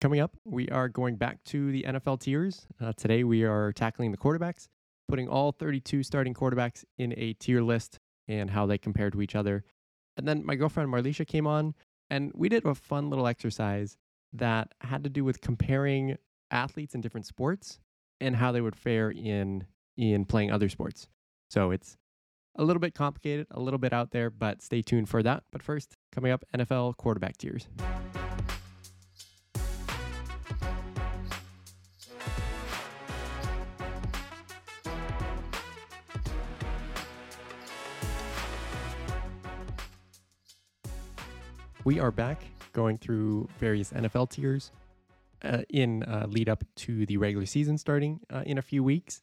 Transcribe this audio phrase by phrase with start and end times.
[0.00, 2.66] Coming up, we are going back to the NFL tiers.
[2.80, 4.66] Uh, today, we are tackling the quarterbacks,
[5.08, 9.34] putting all 32 starting quarterbacks in a tier list and how they compare to each
[9.34, 9.62] other.
[10.16, 11.74] And then my girlfriend Marleisha came on,
[12.08, 13.98] and we did a fun little exercise
[14.32, 16.16] that had to do with comparing
[16.50, 17.78] athletes in different sports
[18.22, 19.66] and how they would fare in
[19.98, 21.08] in playing other sports.
[21.50, 21.98] So it's
[22.56, 25.42] a little bit complicated, a little bit out there, but stay tuned for that.
[25.52, 27.68] But first, coming up, NFL quarterback tiers.
[41.90, 44.70] We are back going through various NFL tiers
[45.42, 49.22] uh, in uh, lead up to the regular season starting uh, in a few weeks.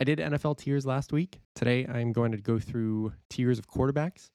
[0.00, 1.38] I did NFL tiers last week.
[1.54, 4.30] Today, I'm going to go through tiers of quarterbacks.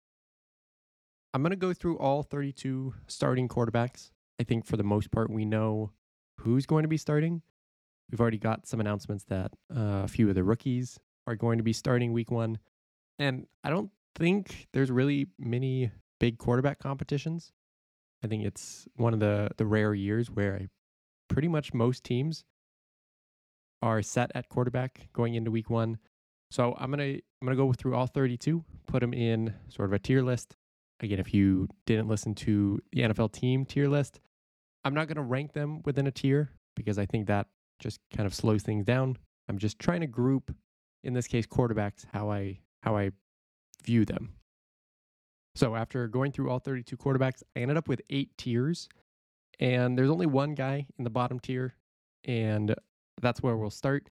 [1.33, 4.11] I'm going to go through all 32 starting quarterbacks.
[4.39, 5.91] I think for the most part, we know
[6.37, 7.41] who's going to be starting.
[8.09, 11.65] We've already got some announcements that uh, a few of the rookies are going to
[11.65, 12.59] be starting week one.
[13.19, 17.51] And I don't think there's really many big quarterback competitions.
[18.23, 20.67] I think it's one of the, the rare years where I,
[21.29, 22.43] pretty much most teams
[23.81, 25.97] are set at quarterback going into week one.
[26.49, 29.99] So I'm gonna I'm gonna go through all 32, put them in sort of a
[29.99, 30.55] tier list.
[31.01, 34.19] Again, if you didn't listen to the NFL team tier list,
[34.83, 37.47] I'm not gonna rank them within a tier because I think that
[37.79, 39.17] just kind of slows things down.
[39.49, 40.53] I'm just trying to group,
[41.03, 43.11] in this case, quarterbacks how I how I
[43.83, 44.33] view them.
[45.57, 48.87] So after going through all 32 quarterbacks, I ended up with eight tiers,
[49.59, 51.73] and there's only one guy in the bottom tier,
[52.25, 52.75] and
[53.23, 54.07] that's where we'll start.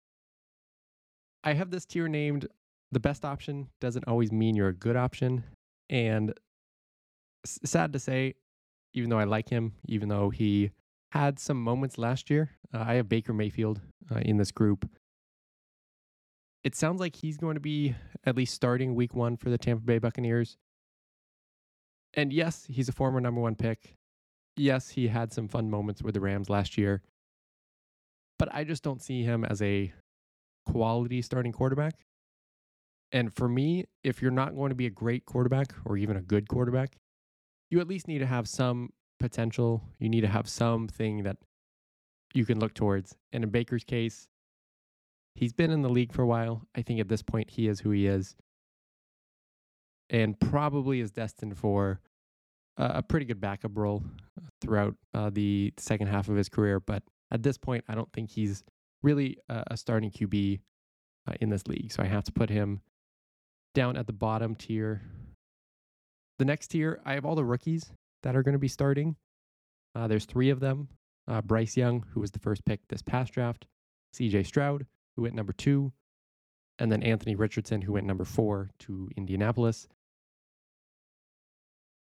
[1.44, 2.48] I have this tier named
[2.90, 5.44] the best option doesn't always mean you're a good option.
[5.88, 6.34] And
[7.44, 8.34] sad to say,
[8.92, 10.72] even though I like him, even though he
[11.12, 14.90] had some moments last year, uh, I have Baker Mayfield uh, in this group.
[16.64, 17.94] It sounds like he's going to be
[18.24, 20.56] at least starting week one for the Tampa Bay Buccaneers.
[22.16, 23.94] And yes, he's a former number one pick.
[24.56, 27.02] Yes, he had some fun moments with the Rams last year
[28.38, 29.92] but I just don't see him as a
[30.66, 31.94] quality starting quarterback.
[33.12, 36.22] And for me, if you're not going to be a great quarterback or even a
[36.22, 36.96] good quarterback,
[37.70, 39.82] you at least need to have some potential.
[39.98, 41.36] You need to have something that
[42.34, 43.16] you can look towards.
[43.32, 44.28] And in Baker's case,
[45.34, 46.62] he's been in the league for a while.
[46.74, 48.34] I think at this point, he is who he is.
[50.10, 52.00] And probably is destined for
[52.78, 54.04] a pretty good backup role
[54.60, 56.78] throughout uh, the second half of his career.
[56.78, 58.62] But at this point, I don't think he's
[59.02, 60.60] really a, starting QB
[61.28, 61.92] uh, in this league.
[61.92, 62.80] So I have to put him
[63.74, 65.02] down at the bottom tier.
[66.38, 69.16] The next tier, I have all the rookies that are going to be starting.
[69.94, 70.88] Uh, there's three of them
[71.28, 73.66] uh, Bryce Young, who was the first pick this past draft,
[74.14, 75.92] CJ Stroud, who went number two,
[76.78, 79.88] and then Anthony Richardson, who went number four to Indianapolis.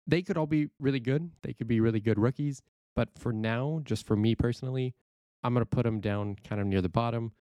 [0.07, 1.31] They could all be really good.
[1.43, 2.63] They could be really good rookies.
[2.95, 4.95] But for now, just for me personally,
[5.43, 7.33] I'm going to put them down kind of near the bottom.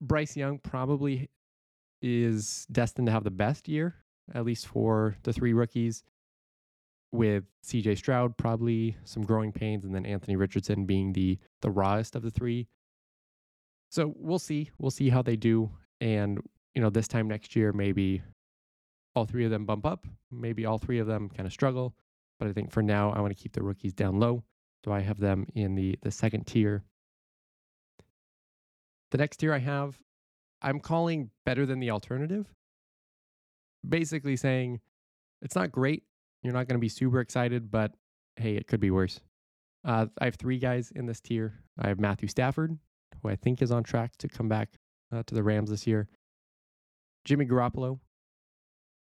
[0.00, 1.30] Bryce Young probably
[2.02, 3.96] is destined to have the best year,
[4.34, 6.02] at least for the three rookies,
[7.12, 12.16] with CJ Stroud probably some growing pains, and then Anthony Richardson being the the rawest
[12.16, 12.68] of the three.
[13.90, 14.70] So we'll see.
[14.78, 15.70] We'll see how they do.
[16.00, 16.38] And,
[16.74, 18.22] you know, this time next year, maybe
[19.14, 20.06] all three of them bump up.
[20.30, 21.94] Maybe all three of them kind of struggle.
[22.38, 24.42] But I think for now, I want to keep the rookies down low.
[24.84, 26.84] So I have them in the, the second tier.
[29.10, 29.98] The next tier I have,
[30.62, 32.46] I'm calling better than the alternative.
[33.86, 34.80] Basically saying
[35.42, 36.04] it's not great.
[36.42, 37.92] You're not going to be super excited, but
[38.36, 39.20] hey, it could be worse.
[39.84, 41.54] Uh, I have three guys in this tier.
[41.78, 42.78] I have Matthew Stafford,
[43.22, 44.78] who I think is on track to come back
[45.12, 46.08] uh, to the Rams this year,
[47.24, 47.98] Jimmy Garoppolo,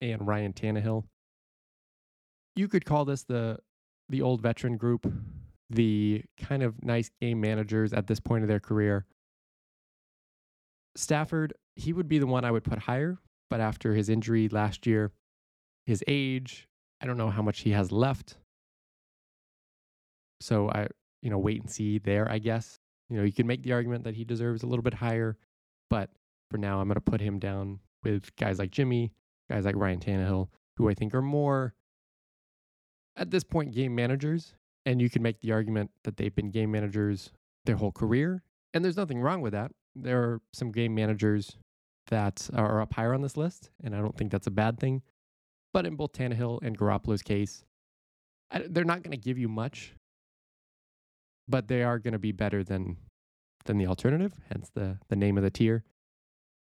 [0.01, 1.05] and Ryan Tannehill.
[2.55, 3.59] You could call this the
[4.09, 5.11] the old veteran group
[5.69, 9.05] the kind of nice game managers at this point of their career.
[10.95, 13.19] Stafford, he would be the one I would put higher,
[13.51, 15.13] but after his injury last year,
[15.87, 16.69] his age,
[17.01, 18.37] I don't know how much he has left.
[20.41, 20.89] So I,
[21.23, 22.79] you know, wait and see there, I guess.
[23.09, 25.37] You know, you can make the argument that he deserves a little bit higher,
[25.91, 26.11] but
[26.51, 29.13] for now, I'm going to put him down with guys like Jimmy,
[29.51, 31.75] guys like Ryan Tannehill, who I think are more,
[33.17, 34.55] at this point, game managers
[34.85, 37.33] and you can make the argument that they've been game managers
[37.65, 38.43] their whole career.
[38.73, 39.73] And there's nothing wrong with that.
[39.97, 41.57] There are some game managers
[42.09, 45.03] that are up higher on this list, and I don't think that's a bad thing.
[45.73, 47.65] But in both Tannehill and Garoppolo's case,
[48.69, 49.95] they're not going to give you much
[51.49, 52.97] but they are going to be better than
[53.65, 55.85] than the alternative, hence the the name of the tier.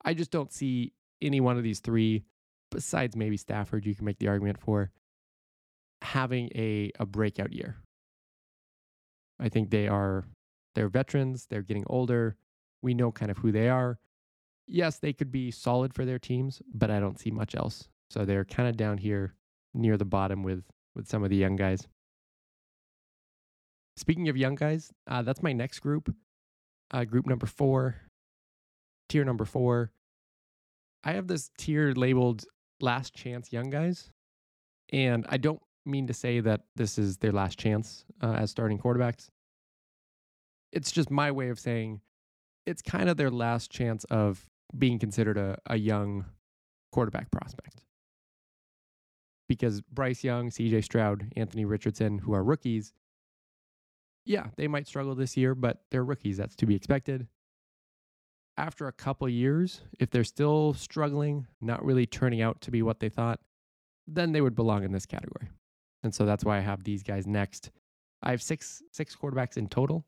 [0.05, 2.25] I just don't see any one of these three,
[2.71, 4.91] besides maybe Stafford, you can make the argument for
[6.03, 7.77] having a, a breakout year.
[9.39, 10.25] I think they are
[10.75, 12.37] they're veterans, they're getting older.
[12.83, 13.99] We know kind of who they are.
[14.67, 17.89] Yes, they could be solid for their teams, but I don't see much else.
[18.11, 19.35] So they're kind of down here
[19.75, 20.65] near the bottom with
[20.95, 21.87] with some of the young guys.
[23.97, 26.15] Speaking of young guys, uh, that's my next group.
[26.91, 27.97] Uh, group number four,
[29.09, 29.93] tier number four.
[31.05, 32.45] I have this tier labeled
[32.83, 34.11] last chance young guys.
[34.93, 38.79] And I don't mean to say that this is their last chance uh, as starting
[38.79, 39.29] quarterbacks.
[40.73, 42.01] It's just my way of saying
[42.67, 44.47] it's kind of their last chance of
[44.77, 46.25] being considered a, a young
[46.93, 47.83] quarterback prospect.
[49.49, 52.93] Because Bryce Young, CJ Stroud, Anthony Richardson, who are rookies,
[54.25, 56.37] yeah, they might struggle this year, but they're rookies.
[56.37, 57.27] That's to be expected.
[58.57, 63.01] After a couple years, if they're still struggling, not really turning out to be what
[63.01, 63.41] they thought,
[64.07, 65.49] then they would belong in this category.
[66.03, 67.71] And so that's why I have these guys next.
[68.23, 70.05] I have six six quarterbacks in total.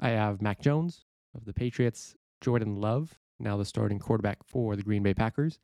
[0.00, 4.82] I have Mac Jones of the Patriots, Jordan Love, now the starting quarterback for the
[4.82, 5.58] Green Bay Packers,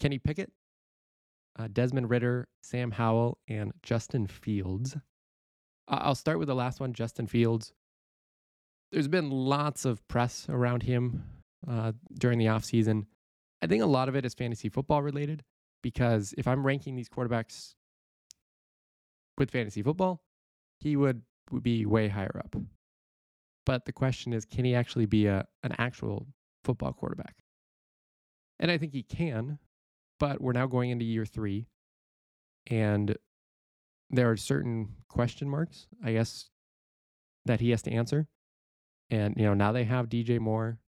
[0.00, 0.52] Kenny Pickett,
[1.58, 4.96] uh, Desmond Ridder, Sam Howell, and Justin Fields.
[5.88, 7.72] I'll start with the last one, Justin Fields.
[8.92, 11.24] There's been lots of press around him
[11.68, 13.06] uh, during the offseason.
[13.60, 15.44] I think a lot of it is fantasy football related
[15.82, 17.74] because if I'm ranking these quarterbacks
[19.36, 20.22] with fantasy football,
[20.80, 22.56] he would, would be way higher up.
[23.66, 26.26] But the question is, can he actually be a, an actual
[26.64, 27.36] football quarterback?
[28.58, 29.58] And I think he can,
[30.18, 31.66] but we're now going into year three.
[32.66, 33.16] And
[34.10, 36.48] there are certain question marks, I guess,
[37.44, 38.28] that he has to answer.
[39.10, 40.78] And, you know, now they have DJ Moore,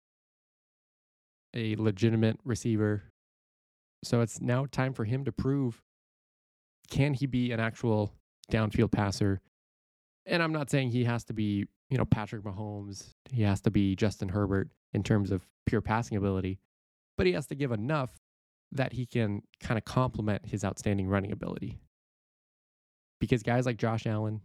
[1.55, 3.05] a legitimate receiver.
[4.05, 5.82] So it's now time for him to prove
[6.90, 8.12] can he be an actual
[8.50, 9.40] downfield passer?
[10.26, 13.70] And I'm not saying he has to be, you know, Patrick Mahomes, he has to
[13.70, 16.58] be Justin Herbert in terms of pure passing ability,
[17.17, 18.11] but he has to give enough
[18.72, 21.78] that he can kind of complement his outstanding running ability
[23.20, 24.40] because guys like Josh Allen,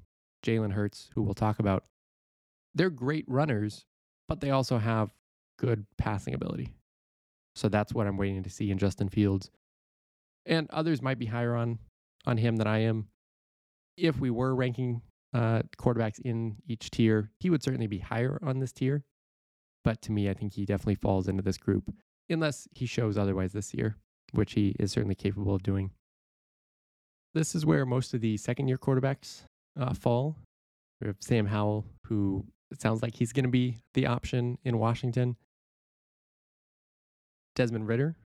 [0.46, 1.86] Jalen Hurts, who we'll talk about,
[2.76, 3.86] they're great runners,
[4.28, 5.10] but they also have
[5.58, 6.74] good passing ability.
[7.56, 9.50] So that's what I'm waiting to see in Justin Fields.
[10.46, 11.80] And others might be higher on
[12.28, 13.08] on him than I am.
[13.98, 15.02] If we were ranking
[15.34, 19.04] uh, quarterbacks in each tier, he would certainly be higher on this tier.
[19.84, 21.94] But to me, I think he definitely falls into this group,
[22.30, 23.98] unless he shows otherwise this year,
[24.34, 25.92] which he is certainly capable of doing.
[27.36, 29.44] This is where most of the second year quarterbacks
[29.80, 30.38] uh, fall.
[31.02, 32.46] We have Sam Howell, who
[32.76, 35.38] it sounds like he's going to be the option in Washington.
[37.56, 38.18] Desmond Ridder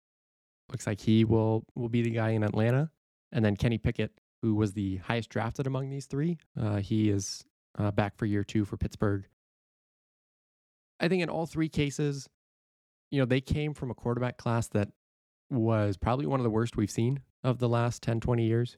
[0.72, 2.90] looks like he will will be the guy in Atlanta,
[3.32, 4.12] and then Kenny Pickett,
[4.42, 6.40] who was the highest drafted among these three.
[6.60, 7.44] Uh, he is
[7.78, 9.28] uh, back for year two for Pittsburgh.
[11.00, 12.28] I think in all three cases,
[13.12, 14.90] you know, they came from a quarterback class that
[15.52, 18.78] was probably one of the worst we've seen of the last 10, 20 years.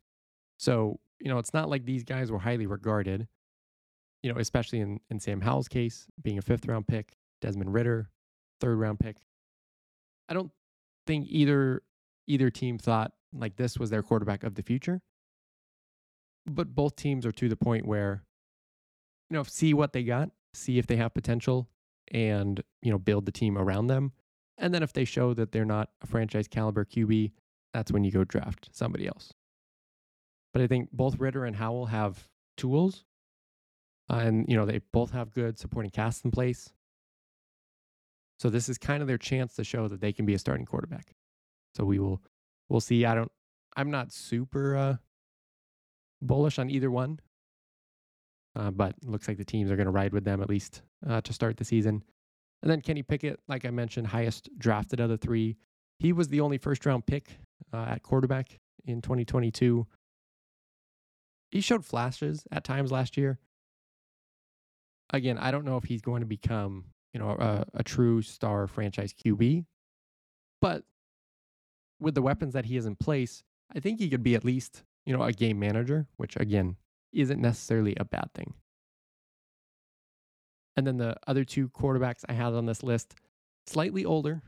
[0.59, 3.27] So, you know, it's not like these guys were highly regarded,
[4.23, 8.09] you know, especially in, in Sam Howell's case, being a fifth round pick, Desmond Ridder,
[8.59, 9.17] third round pick.
[10.29, 10.51] I don't
[11.07, 11.83] think either
[12.27, 15.01] either team thought like this was their quarterback of the future.
[16.45, 18.23] But both teams are to the point where,
[19.29, 21.69] you know, see what they got, see if they have potential,
[22.11, 24.11] and, you know, build the team around them.
[24.57, 27.31] And then if they show that they're not a franchise caliber QB,
[27.73, 29.33] that's when you go draft somebody else.
[30.53, 33.05] But I think both Ridder and Howell have tools,
[34.19, 36.71] and you know they both have good supporting casts in place.
[38.39, 40.65] So this is kind of their chance to show that they can be a starting
[40.65, 41.13] quarterback.
[41.75, 42.21] So we will
[42.69, 43.05] we'll see.
[43.05, 43.31] I don't
[43.75, 44.95] I'm not super uh,
[46.21, 47.19] bullish on either one,
[48.55, 51.21] uh, but looks like the teams are going to ride with them at least uh,
[51.21, 52.03] to start the season.
[52.63, 55.57] And then Kenny Pickett, like I mentioned, highest drafted of the three.
[55.97, 57.39] He was the only first round pick
[57.73, 59.87] uh, at quarterback in 2022
[61.51, 63.37] he showed flashes at times last year.
[65.11, 68.67] Again, I don't know if he's going to become, you know, a, a true star
[68.67, 69.65] franchise QB,
[70.61, 70.83] but
[71.99, 73.43] with the weapons that he has in place,
[73.75, 76.77] I think he could be at least, you know, a game manager, which again
[77.13, 78.53] isn't necessarily a bad thing.
[80.75, 83.15] And then the other two quarterbacks I had on this list,
[83.67, 84.41] slightly older,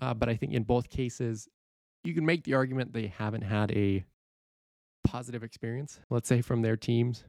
[0.00, 1.48] uh, but I think in both cases,
[2.04, 4.04] you can make the argument they haven't had a
[5.04, 7.24] positive experience, let's say from their teams.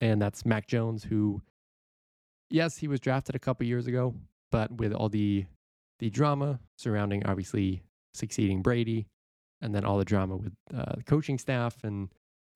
[0.00, 1.42] And that's Mac Jones, who,
[2.50, 4.14] yes, he was drafted a couple years ago,
[4.50, 5.46] but with all the
[5.98, 7.82] the drama surrounding obviously
[8.14, 9.06] succeeding Brady,
[9.60, 12.08] and then all the drama with uh, the coaching staff and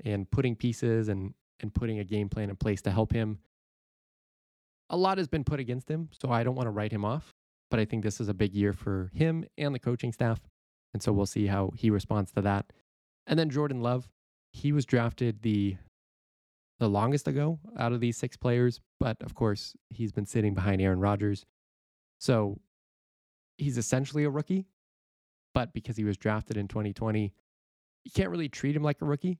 [0.05, 3.39] and putting pieces and and putting a game plan in place to help him.
[4.91, 7.33] A lot has been put against him, so I don't want to write him off.
[7.71, 10.41] But I think this is a big year for him and the coaching staff,
[10.93, 12.73] and so we'll see how he responds to that.
[13.27, 14.09] And then Jordan Love,
[14.53, 15.77] he was drafted the
[16.83, 20.83] the longest ago out of these six players, but of course he's been sitting behind
[20.83, 21.47] Aaron Rodgers,
[22.19, 22.61] so
[23.57, 24.67] he's essentially a rookie.
[25.55, 27.33] But because he was drafted in 2020,
[28.05, 29.39] you can't really treat him like a rookie.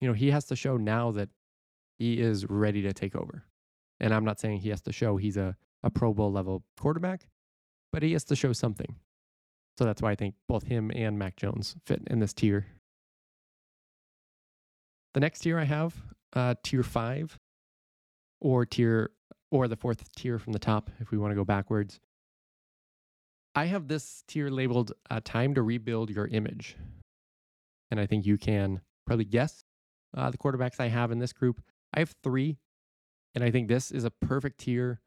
[0.00, 1.28] You know, he has to show now that
[1.98, 3.44] he is ready to take over.
[4.00, 7.28] And I'm not saying he has to show he's a, a Pro Bowl level quarterback,
[7.92, 8.96] but he has to show something.
[9.78, 12.66] So that's why I think both him and Mac Jones fit in this tier.
[15.12, 15.94] The next tier I have,
[16.32, 17.38] uh, tier five,
[18.40, 19.10] or tier,
[19.50, 22.00] or the fourth tier from the top, if we want to go backwards.
[23.54, 26.76] I have this tier labeled uh, "Time to Rebuild Your Image,"
[27.90, 29.64] and I think you can probably guess
[30.16, 31.62] uh, the quarterbacks I have in this group.
[31.94, 32.58] I have three,
[33.34, 35.00] and I think this is a perfect tier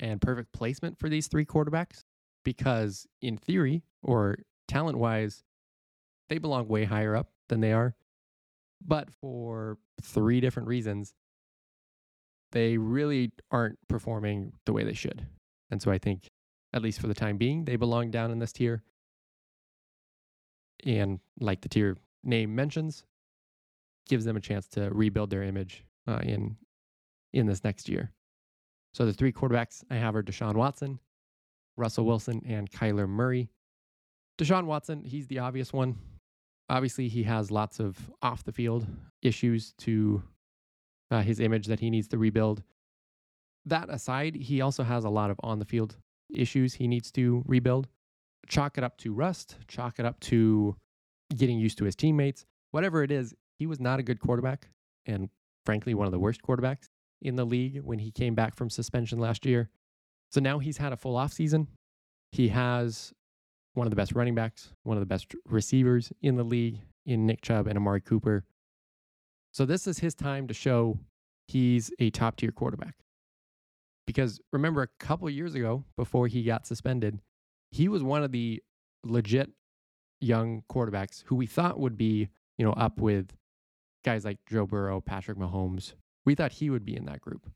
[0.00, 2.04] and perfect placement for these three quarterbacks
[2.44, 5.44] because, in theory or talent wise,
[6.28, 7.94] they belong way higher up than they are.
[8.80, 11.14] But for three different reasons,
[12.52, 15.26] they really aren't performing the way they should.
[15.70, 16.30] And so I think,
[16.72, 18.82] at least for the time being, they belong down in this tier.
[20.84, 23.04] And like the tier name mentions,
[24.08, 26.56] gives them a chance to rebuild their image uh, in
[27.32, 28.12] in this next year.
[28.92, 31.00] So the three quarterbacks I have are Deshaun Watson,
[31.76, 33.50] Russell Wilson, and Kyler Murray.
[34.38, 35.96] Deshaun Watson, he's the obvious one.
[36.68, 38.86] Obviously, he has lots of off the field
[39.22, 40.22] issues to
[41.10, 42.62] uh, his image that he needs to rebuild.
[43.66, 45.96] That aside, he also has a lot of on the field
[46.34, 47.88] issues he needs to rebuild.
[48.48, 50.76] Chalk it up to rust, chalk it up to
[51.34, 52.44] getting used to his teammates.
[52.72, 54.68] Whatever it is, he was not a good quarterback
[55.06, 55.28] and
[55.64, 56.88] frankly one of the worst quarterbacks
[57.22, 59.70] in the league when he came back from suspension last year.
[60.30, 61.68] So now he's had a full offseason.
[62.32, 63.12] He has
[63.74, 67.26] one of the best running backs, one of the best receivers in the league in
[67.26, 68.44] Nick Chubb and Amari Cooper.
[69.52, 70.98] So this is his time to show
[71.46, 72.94] he's a top tier quarterback.
[74.06, 77.20] Because remember, a couple years ago, before he got suspended,
[77.70, 78.62] he was one of the
[79.04, 79.50] legit
[80.20, 82.28] young quarterbacks who we thought would be,
[82.58, 83.32] you know, up with
[84.04, 85.94] guys like Joe Burrow, Patrick Mahomes.
[86.24, 87.50] We thought he would be in that group.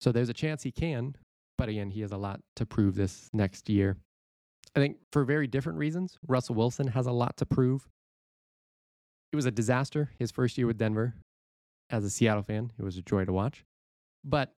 [0.00, 1.16] So there's a chance he can,
[1.56, 3.96] but again, he has a lot to prove this next year.
[4.76, 7.88] I think for very different reasons, Russell Wilson has a lot to prove.
[9.32, 11.14] It was a disaster his first year with Denver.
[11.88, 13.64] As a Seattle fan, it was a joy to watch.
[14.22, 14.52] But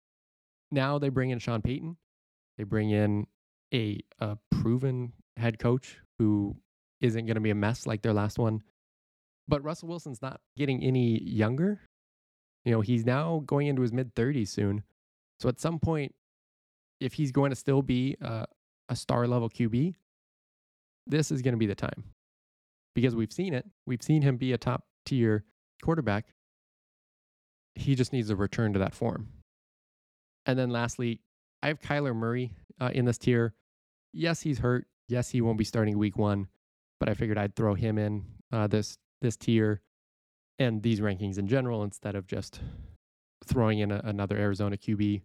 [0.72, 1.96] now they bring in Sean Payton.
[2.56, 3.28] They bring in
[3.72, 6.56] a, a proven head coach who
[7.00, 8.62] isn't going to be a mess like their last one.
[9.46, 11.80] But Russell Wilson's not getting any younger.
[12.64, 14.82] You know, he's now going into his mid 30s soon.
[15.38, 16.12] So at some point,
[16.98, 18.46] if he's going to still be a,
[18.88, 19.94] a star level QB,
[21.08, 22.04] this is going to be the time
[22.94, 23.66] because we've seen it.
[23.86, 25.44] We've seen him be a top tier
[25.82, 26.26] quarterback.
[27.74, 29.28] He just needs to return to that form.
[30.46, 31.20] And then lastly,
[31.62, 33.54] I have Kyler Murray uh, in this tier.
[34.12, 34.86] Yes, he's hurt.
[35.08, 36.48] Yes, he won't be starting week one,
[37.00, 39.80] but I figured I'd throw him in uh, this this tier
[40.58, 42.60] and these rankings in general instead of just
[43.44, 45.22] throwing in a, another Arizona QB.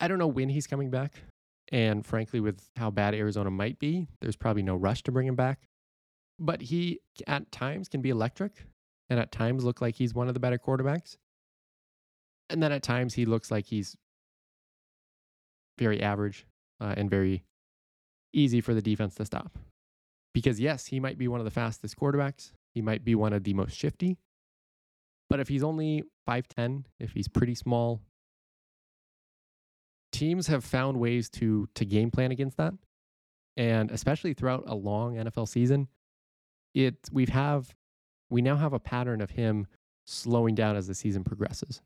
[0.00, 1.12] I don't know when he's coming back.
[1.72, 5.36] And frankly, with how bad Arizona might be, there's probably no rush to bring him
[5.36, 5.68] back.
[6.38, 8.66] But he, at times, can be electric
[9.08, 11.16] and at times look like he's one of the better quarterbacks.
[12.50, 13.96] And then at times, he looks like he's
[15.78, 16.46] very average
[16.80, 17.44] uh, and very
[18.32, 19.58] easy for the defense to stop.
[20.34, 23.44] Because, yes, he might be one of the fastest quarterbacks, he might be one of
[23.44, 24.18] the most shifty.
[25.30, 28.00] But if he's only 5'10, if he's pretty small,
[30.14, 32.72] teams have found ways to to game plan against that.
[33.56, 35.88] And especially throughout a long NFL season,
[36.74, 37.74] it we have
[38.30, 39.66] we now have a pattern of him
[40.06, 41.82] slowing down as the season progresses.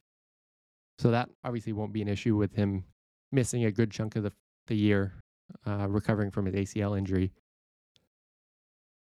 [0.99, 2.85] So that obviously won't be an issue with him
[3.33, 4.33] missing a good chunk of the,
[4.67, 5.15] the year,
[5.67, 7.33] uh, recovering from his ACL injury.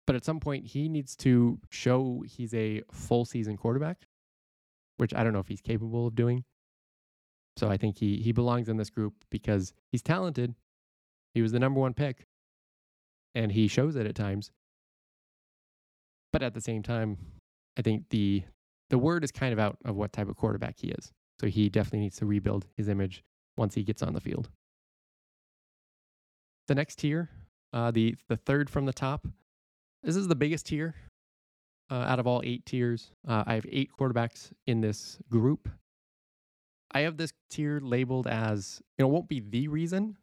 [0.06, 4.06] But at some point, he needs to show he's a full season quarterback,
[4.98, 6.44] which I don't know if he's capable of doing.
[7.58, 10.54] So I think he he belongs in this group because he's talented.
[11.34, 12.26] He was the number one pick,
[13.34, 14.52] and he shows it at times.
[16.32, 17.18] But at the same time,
[17.76, 18.44] I think the
[18.90, 21.10] the word is kind of out of what type of quarterback he is.
[21.40, 23.24] So he definitely needs to rebuild his image
[23.56, 24.50] once he gets on the field.
[26.68, 27.28] The next tier,
[27.72, 29.26] uh, the the third from the top,
[30.04, 30.94] this is the biggest tier
[31.90, 33.10] uh, out of all eight tiers.
[33.26, 35.68] Uh, I have eight quarterbacks in this group.
[36.92, 40.16] I have this tier labeled as you know, it won't be the reason,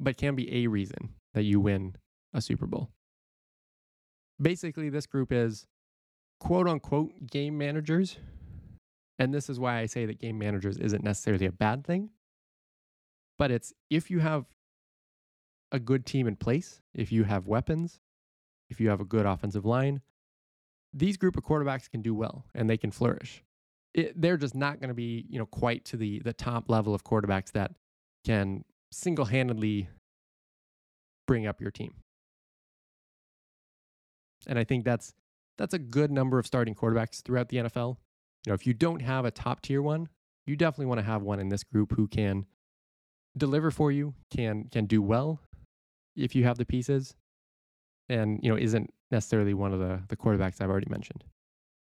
[0.00, 1.96] but can be a reason that you win
[2.32, 2.90] a Super Bowl.
[4.40, 5.66] Basically, this group is
[6.40, 8.18] quote unquote game managers.
[9.18, 12.10] And this is why I say that game managers isn't necessarily a bad thing.
[13.38, 14.46] But it's if you have
[15.72, 18.00] a good team in place, if you have weapons,
[18.68, 20.00] if you have a good offensive line,
[20.92, 23.42] these group of quarterbacks can do well and they can flourish.
[23.96, 26.94] It, they're just not going to be, you know, quite to the the top level
[26.94, 27.72] of quarterbacks that
[28.24, 29.88] can single-handedly
[31.26, 31.94] bring up your team.
[34.46, 35.14] And I think that's
[35.58, 37.96] that's a good number of starting quarterbacks throughout the NFL.
[38.44, 40.08] You know, if you don't have a top tier one,
[40.46, 42.46] you definitely want to have one in this group who can
[43.36, 45.40] deliver for you, can can do well
[46.14, 47.14] if you have the pieces,
[48.08, 51.24] and you know isn't necessarily one of the the quarterbacks I've already mentioned.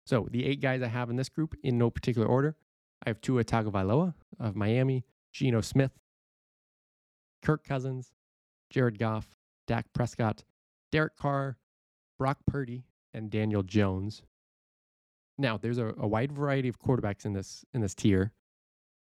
[0.04, 2.56] So the eight guys I have in this group in no particular order.
[3.04, 5.92] I have Tua Tagovailoa of Miami, Geno Smith,
[7.42, 8.12] Kirk Cousins,
[8.70, 10.44] Jared Goff, Dak Prescott,
[10.90, 11.56] Derek Carr,
[12.18, 14.22] Brock Purdy, and Daniel Jones.
[15.38, 18.32] Now, there's a, a wide variety of quarterbacks in this in this tier.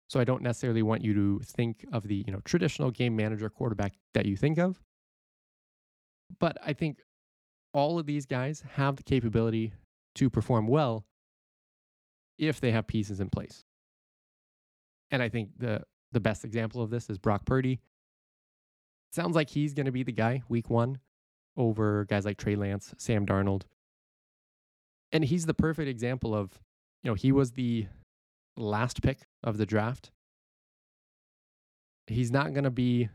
[0.08, 3.48] So I don't necessarily want you to think of the, you know, traditional game manager
[3.48, 4.80] quarterback that you think of.
[6.40, 6.98] But I think
[7.72, 9.72] all of these guys have the capability
[10.16, 11.04] to perform well
[12.38, 13.64] if they have pieces in place.
[15.10, 17.80] And I think the the best example of this is Brock Purdy.
[19.12, 20.98] Sounds like he's going to be the guy week 1
[21.56, 23.62] over guys like Trey Lance, Sam Darnold,
[25.12, 26.58] and he's the perfect example of,
[27.02, 27.86] you know, he was the
[28.56, 30.10] last pick of the draft.
[32.06, 33.08] He's not going to be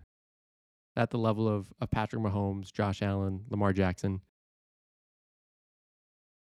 [0.96, 4.22] at the level of, of Patrick Mahomes, Josh Allen, Lamar Jackson.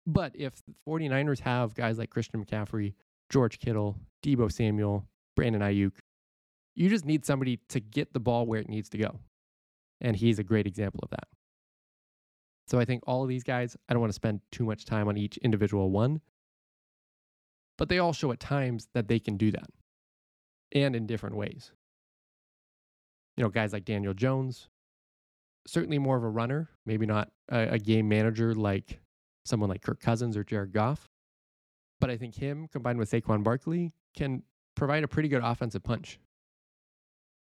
[0.07, 2.93] But if the 49ers have guys like Christian McCaffrey,
[3.29, 5.93] George Kittle, Deebo Samuel, Brandon Aiyuk,
[6.75, 9.19] you just need somebody to get the ball where it needs to go.
[9.99, 11.27] And he's a great example of that.
[12.67, 15.07] So I think all of these guys, I don't want to spend too much time
[15.07, 16.21] on each individual one,
[17.77, 19.67] but they all show at times that they can do that
[20.71, 21.71] and in different ways.
[23.35, 24.69] You know, guys like Daniel Jones,
[25.67, 28.99] certainly more of a runner, maybe not a, a game manager like
[29.45, 31.09] someone like Kirk Cousins or Jared Goff.
[31.99, 34.43] But I think him combined with Saquon Barkley can
[34.75, 36.19] provide a pretty good offensive punch.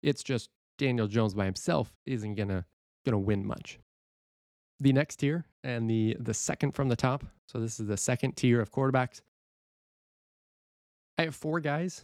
[0.01, 2.65] It's just Daniel Jones by himself isn't gonna
[3.05, 3.79] gonna win much
[4.79, 7.23] the next tier and the the second from the top.
[7.47, 9.21] So this is the second tier of quarterbacks.
[11.17, 12.03] I have four guys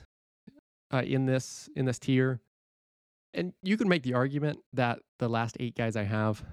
[0.93, 2.39] uh, in this in this tier,
[3.33, 6.43] and you can make the argument that the last eight guys I have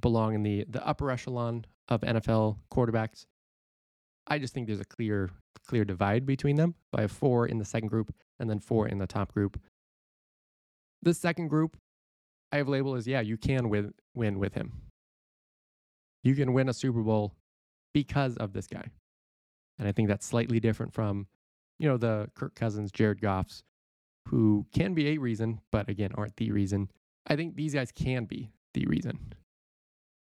[0.00, 3.26] belong in the the upper echelon of NFL quarterbacks.
[4.26, 5.30] I just think there's a clear
[5.66, 6.74] clear divide between them.
[6.96, 9.60] Have four in the second group and then four in the top group.
[11.02, 11.76] The second group
[12.52, 14.72] I have labeled as yeah, you can win win with him.
[16.22, 17.34] You can win a Super Bowl
[17.94, 18.90] because of this guy.
[19.78, 21.26] And I think that's slightly different from,
[21.78, 23.62] you know, the Kirk Cousins, Jared Goffs,
[24.28, 26.90] who can be a reason, but again, aren't the reason.
[27.26, 29.32] I think these guys can be the reason.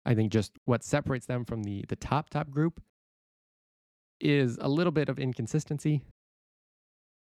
[0.05, 2.81] I think just what separates them from the the top top group
[4.19, 6.01] is a little bit of inconsistency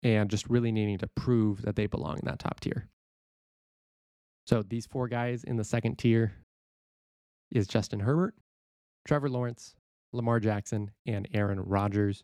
[0.03, 2.87] and just really needing to prove that they belong in that top tier.
[4.47, 6.33] So these four guys in the second tier
[7.51, 8.33] is Justin Herbert,
[9.07, 9.75] Trevor Lawrence,
[10.13, 12.23] Lamar Jackson, and Aaron Rodgers.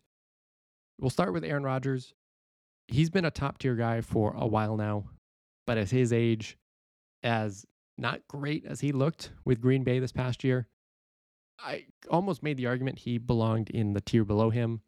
[0.98, 2.12] We'll start with Aaron Rodgers.
[2.88, 5.04] He's been a top tier guy for a while now,
[5.66, 6.56] but at his age,
[7.22, 7.64] as
[7.98, 10.68] not great as he looked with Green Bay this past year,
[11.58, 14.80] I almost made the argument he belonged in the tier below him,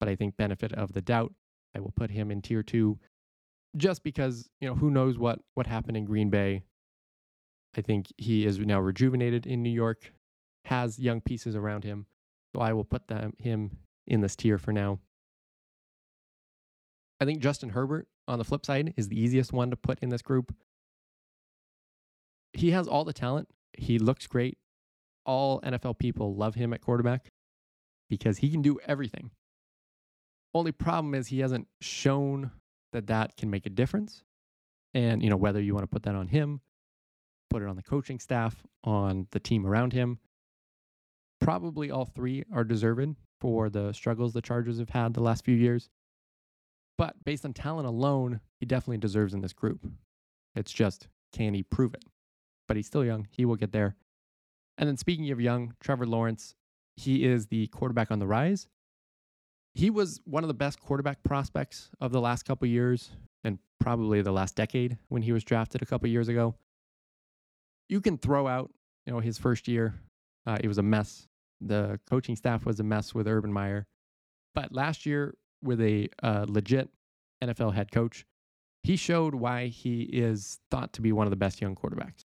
[0.00, 1.32] but I think benefit of the doubt,
[1.74, 2.98] I will put him in tier two
[3.76, 6.62] just because, you know, who knows what what happened in Green Bay
[7.76, 10.12] I think he is now rejuvenated in New York,
[10.64, 12.06] has young pieces around him.
[12.54, 14.98] So I will put them, him in this tier for now.
[17.20, 20.08] I think Justin Herbert, on the flip side, is the easiest one to put in
[20.08, 20.54] this group.
[22.56, 23.48] He has all the talent.
[23.76, 24.58] He looks great.
[25.24, 27.30] All NFL people love him at quarterback
[28.08, 29.30] because he can do everything.
[30.54, 32.50] Only problem is he hasn't shown
[32.92, 34.22] that that can make a difference.
[34.94, 36.60] And, you know, whether you want to put that on him
[37.50, 40.18] put it on the coaching staff, on the team around him.
[41.40, 45.54] Probably all three are deserving for the struggles the Chargers have had the last few
[45.54, 45.88] years.
[46.96, 49.86] But based on talent alone, he definitely deserves in this group.
[50.54, 52.04] It's just, can he prove it?
[52.68, 53.28] But he's still young.
[53.30, 53.96] He will get there.
[54.78, 56.54] And then speaking of young, Trevor Lawrence,
[56.96, 58.68] he is the quarterback on the rise.
[59.74, 63.10] He was one of the best quarterback prospects of the last couple years
[63.44, 66.54] and probably the last decade when he was drafted a couple years ago.
[67.88, 68.72] You can throw out,
[69.06, 69.94] you know, his first year.
[70.46, 71.28] Uh, it was a mess.
[71.60, 73.86] The coaching staff was a mess with Urban Meyer.
[74.54, 76.88] But last year, with a uh, legit
[77.42, 78.24] NFL head coach,
[78.82, 82.24] he showed why he is thought to be one of the best young quarterbacks.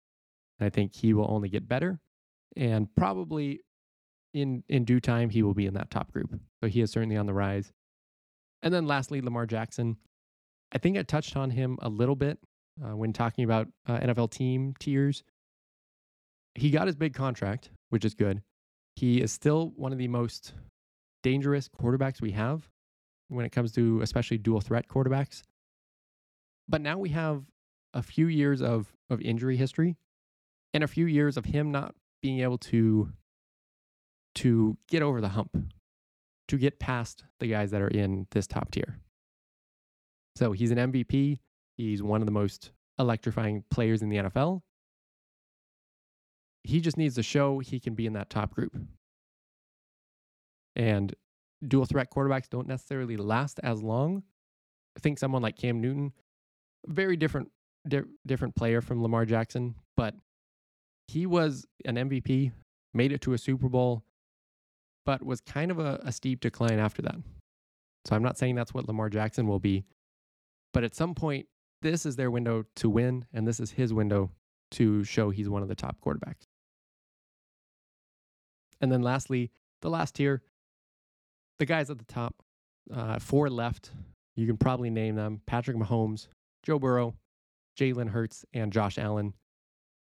[0.61, 2.01] I think he will only get better
[2.57, 3.61] and probably
[4.33, 6.39] in in due time he will be in that top group.
[6.63, 7.73] So he is certainly on the rise.
[8.63, 9.97] And then lastly, Lamar Jackson.
[10.73, 12.39] I think I touched on him a little bit
[12.81, 15.25] uh, when talking about uh, NFL team tiers.
[16.55, 18.43] He got his big contract, which is good.
[18.95, 20.55] He is still one of the most
[21.23, 22.69] dangerous quarterbacks we have
[23.29, 25.43] when it comes to especially dual threat quarterbacks.
[26.69, 27.43] But now we have
[27.93, 29.97] a few years of, of injury history
[30.73, 33.13] and a few years of him not being able to
[34.37, 35.57] to get over the hump,
[36.49, 38.99] to get past the guys that are in this top tier.
[40.37, 41.41] So he's an MVP.
[41.77, 44.63] He's one of the most electrifying players in the NFL.
[46.63, 48.77] He just needs to show he can be in that top group.
[50.77, 51.15] And
[51.67, 54.23] dual threat quarterbacks don't necessarily last as long.
[54.97, 56.13] I think someone like Cam Newton,
[56.87, 57.51] very different
[57.89, 60.15] di- different player from Lamar Jackson, but
[61.11, 62.53] he was an MVP,
[62.95, 64.05] made it to a Super Bowl,
[65.05, 67.17] but was kind of a, a steep decline after that.
[68.05, 69.85] So I'm not saying that's what Lamar Jackson will be,
[70.73, 71.47] but at some point,
[71.83, 74.31] this is their window to win, and this is his window
[74.73, 76.47] to show he's one of the top quarterbacks.
[78.81, 79.51] And then lastly,
[79.83, 80.43] the last tier,
[81.59, 82.37] the guys at the top,
[82.95, 83.91] uh, four left.
[84.37, 86.29] You can probably name them Patrick Mahomes,
[86.63, 87.15] Joe Burrow,
[87.79, 89.35] Jalen Hurts, and Josh Allen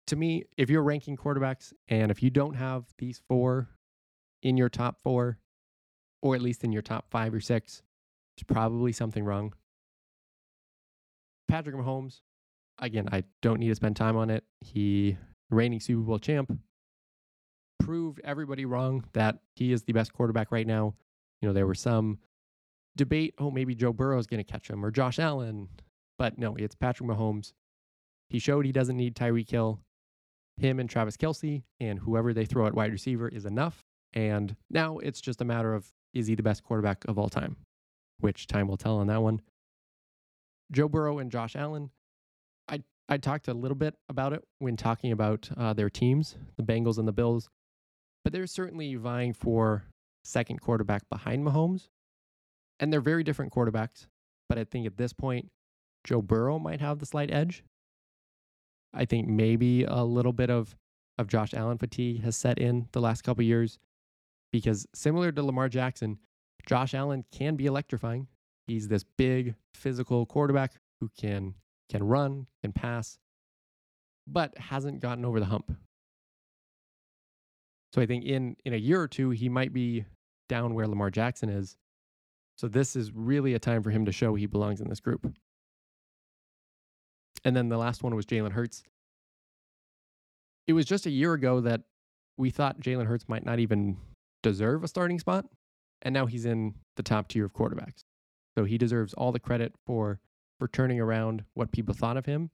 [0.08, 3.70] to me, if you're ranking quarterbacks and if you don't have these four
[4.42, 5.38] in your top four,
[6.22, 7.84] or at least in your top five or six,
[8.36, 9.54] there's probably something wrong.
[11.48, 12.22] Patrick Mahomes,
[12.80, 14.44] again, I don't need to spend time on it.
[14.62, 15.18] He,
[15.50, 16.58] reigning Super Bowl champ,
[17.80, 20.96] proved everybody wrong that he is the best quarterback right now.
[21.42, 22.20] You know, there were some
[22.96, 25.70] debate, oh, maybe Joe Burrow is going to catch him or Josh Allen.
[26.18, 27.54] But no, it's Patrick Mahomes.
[28.30, 29.80] He showed he doesn't need Tyreek Hill
[30.58, 33.84] him and Travis Kelce and whoever they throw at wide receiver is enough.
[34.14, 37.58] And now it's just a matter of is he the best quarterback of all time?
[38.20, 39.42] Which time will tell on that one.
[40.72, 41.92] Joe Burrow and Josh Allen.
[42.68, 46.64] I I talked a little bit about it when talking about uh, their teams, the
[46.64, 47.50] Bengals and the Bills,
[48.24, 49.86] but they're certainly vying for
[50.24, 51.88] second quarterback behind Mahomes,
[52.80, 54.08] and they're very different quarterbacks.
[54.50, 55.50] But I think at this point,
[56.04, 57.64] Joe Burrow might have the slight edge
[58.94, 60.76] I think maybe a little bit of
[61.18, 63.80] of Josh Allen fatigue has set in the last couple years
[64.52, 66.20] because similar to Lamar Jackson,
[66.68, 68.28] Josh Allen can be electrifying.
[68.68, 71.56] He's this big physical quarterback who can
[71.90, 73.18] can run, can pass,
[74.28, 75.76] but hasn't gotten over the hump.
[77.94, 80.06] So I think in in a year or two he might be
[80.50, 81.78] down where Lamar Jackson is.
[82.58, 85.32] So this is really a time for him to show he belongs in this group.
[87.48, 88.84] And then the last one was Jalen Hurts.
[90.68, 91.84] It was just a year ago that
[92.36, 93.96] we thought Jalen Hurts might not even
[94.44, 95.46] deserve a starting spot.
[96.02, 98.04] And now he's in the top tier of quarterbacks.
[98.58, 100.20] So he deserves all the credit for,
[100.60, 102.50] for turning around what people thought of him.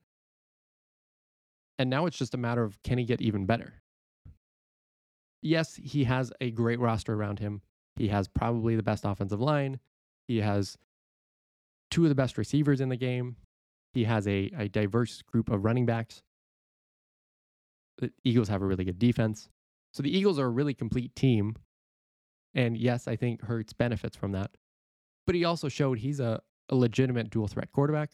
[1.79, 3.81] And now it's just a matter of can he get even better?
[5.41, 7.63] Yes, he has a great roster around him.
[7.95, 9.79] He has probably the best offensive line.
[10.27, 10.77] He has
[11.89, 13.37] two of the best receivers in the game.
[13.93, 16.21] He has a, a diverse group of running backs.
[17.99, 19.49] The Eagles have a really good defense.
[19.93, 21.55] So the Eagles are a really complete team.
[22.55, 24.51] And yes, I think Hurts benefits from that.
[25.25, 28.11] But he also showed he's a, a legitimate dual threat quarterback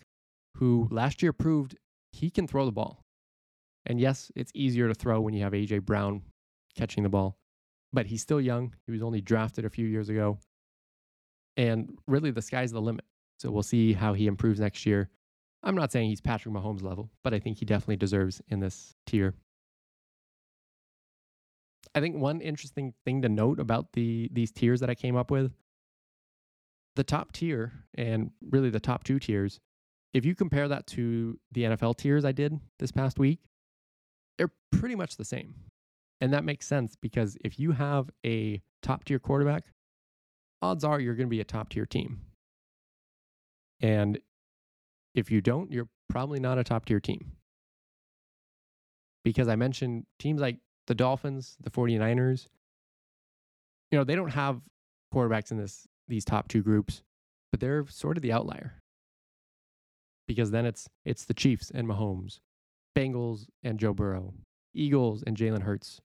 [0.58, 1.78] who last year proved
[2.12, 3.04] he can throw the ball.
[3.86, 6.24] And yes, it's easier to throw when you have AJ Brown
[6.76, 7.38] catching the ball,
[7.94, 8.76] but he's still young.
[8.86, 10.38] He was only drafted a few years ago.
[11.58, 13.06] And really, the sky's the limit.
[13.40, 15.10] So we'll see how he improves next year.
[15.64, 18.96] I'm not saying he's Patrick Mahomes level, but I think he definitely deserves in this
[19.06, 19.34] tier.
[21.94, 25.32] I think one interesting thing to note about the these tiers that I came up
[25.32, 25.52] with,
[26.96, 29.60] the top tier and really the top two tiers,
[30.14, 33.40] if you compare that to the NFL tiers I did this past week,
[34.38, 35.56] they're pretty much the same.
[36.22, 39.66] And that makes sense because if you have a top tier quarterback
[40.62, 42.22] odds are you're going to be a top tier team.
[43.82, 44.20] And
[45.14, 47.34] if you don't, you're probably not a top tier team.
[49.24, 52.48] Because I mentioned teams like the Dolphins, the 49ers,
[53.92, 54.62] you know, they don't have
[55.14, 57.04] quarterbacks in this these top two groups,
[57.52, 58.80] but they're sort of the outlier.
[60.28, 62.40] Because then it's it's the Chiefs and Mahomes,
[62.96, 64.34] Bengals and Joe Burrow,
[64.74, 66.02] Eagles and Jalen Hurts,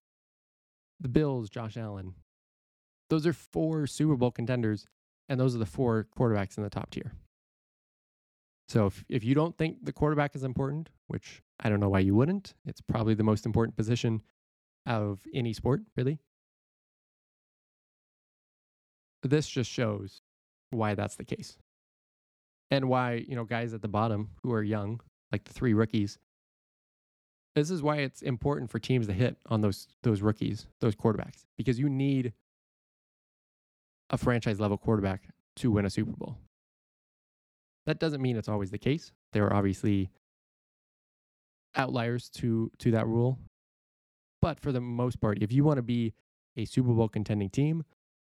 [0.99, 2.15] the Bills, Josh Allen.
[3.09, 4.87] Those are four Super Bowl contenders,
[5.29, 7.13] and those are the four quarterbacks in the top tier.
[8.67, 11.99] So if, if you don't think the quarterback is important, which I don't know why
[11.99, 14.21] you wouldn't, it's probably the most important position
[14.85, 16.19] of any sport, really.
[19.23, 20.21] This just shows
[20.71, 21.57] why that's the case.
[22.71, 24.99] And why, you know, guys at the bottom who are young,
[25.31, 26.17] like the three rookies,
[27.55, 31.45] this is why it's important for teams to hit on those those rookies, those quarterbacks,
[31.57, 32.33] because you need
[34.09, 36.37] a franchise level quarterback to win a Super Bowl.
[37.85, 39.11] That doesn't mean it's always the case.
[39.33, 40.09] There are obviously
[41.75, 43.39] outliers to to that rule.
[44.41, 46.13] But for the most part, if you want to be
[46.55, 47.83] a Super Bowl contending team,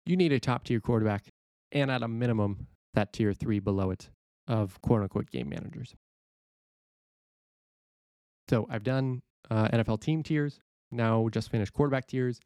[0.06, 1.30] you need a top tier quarterback
[1.72, 4.10] and at a minimum that tier 3 below it
[4.48, 5.96] of quote unquote game managers.
[8.50, 10.60] So, I've done uh, NFL team tiers,
[10.92, 12.40] now just finished quarterback tiers.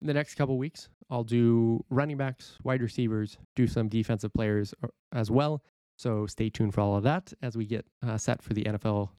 [0.00, 4.74] In the next couple weeks, I'll do running backs, wide receivers, do some defensive players
[4.82, 5.62] uh, as well,
[6.02, 9.10] so stay tuned for all of that as we get uh, set for the NFL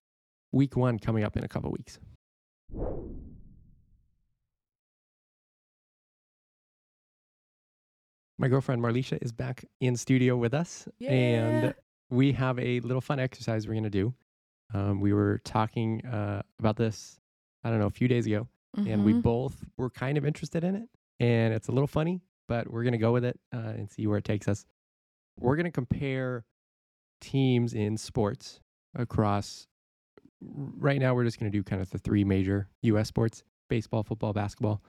[0.52, 1.98] week one coming up in a couple weeks.
[8.40, 11.12] My girlfriend Marleisha is back in studio with us, Yeah.
[11.12, 11.74] and
[12.10, 14.14] we have a little fun exercise we're going to do.
[14.74, 17.20] Um, we were talking uh, about this,
[17.64, 19.22] I don't know, a few days ago, and we Mhm.
[19.22, 20.90] both were kind of interested in it.
[21.20, 24.08] And it's a little funny, but we're going to go with it uh, and see
[24.08, 24.66] where it takes us.
[25.40, 26.44] We're going to compare
[27.24, 28.60] teams in sports
[28.96, 29.66] across.
[30.42, 34.04] Right now, we're just going to do kind of the three major US sports baseball,
[34.04, 34.84] football, basketball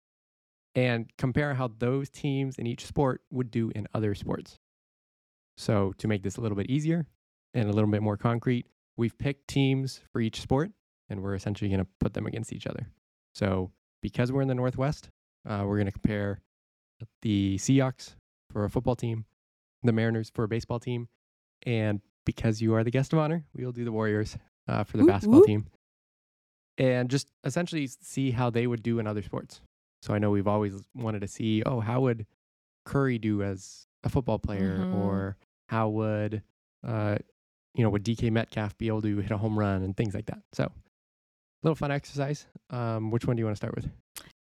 [0.74, 4.58] and compare how those teams in each sport would do in other sports.
[5.56, 7.06] So, to make this a little bit easier
[7.54, 8.66] and a little bit more concrete,
[8.96, 10.72] we've picked teams for each sport
[11.08, 12.88] and we're essentially going to put them against each other.
[13.34, 13.70] So,
[14.02, 15.10] because we're in the Northwest,
[15.48, 16.40] uh, we're going to compare
[17.22, 18.16] the Seahawks
[18.50, 19.26] for a football team,
[19.82, 21.08] the Mariners for a baseball team,
[21.64, 24.36] and because you are the guest of honor, we'll do the Warriors
[24.68, 25.46] uh, for the Whoop, basketball whoop.
[25.46, 25.66] team.
[26.78, 29.60] And just essentially see how they would do in other sports.
[30.02, 32.26] So I know we've always wanted to see, oh, how would
[32.84, 34.94] Curry do as a football player, Mhm.
[34.96, 35.36] or
[35.68, 36.42] how would,
[36.82, 37.16] uh,
[37.74, 40.26] you know, would DK Metcalf be able to hit a home run and things like
[40.26, 40.42] that.
[40.52, 40.70] So,
[41.62, 42.46] little fun exercise.
[42.70, 43.88] Um, which one do you want to start with?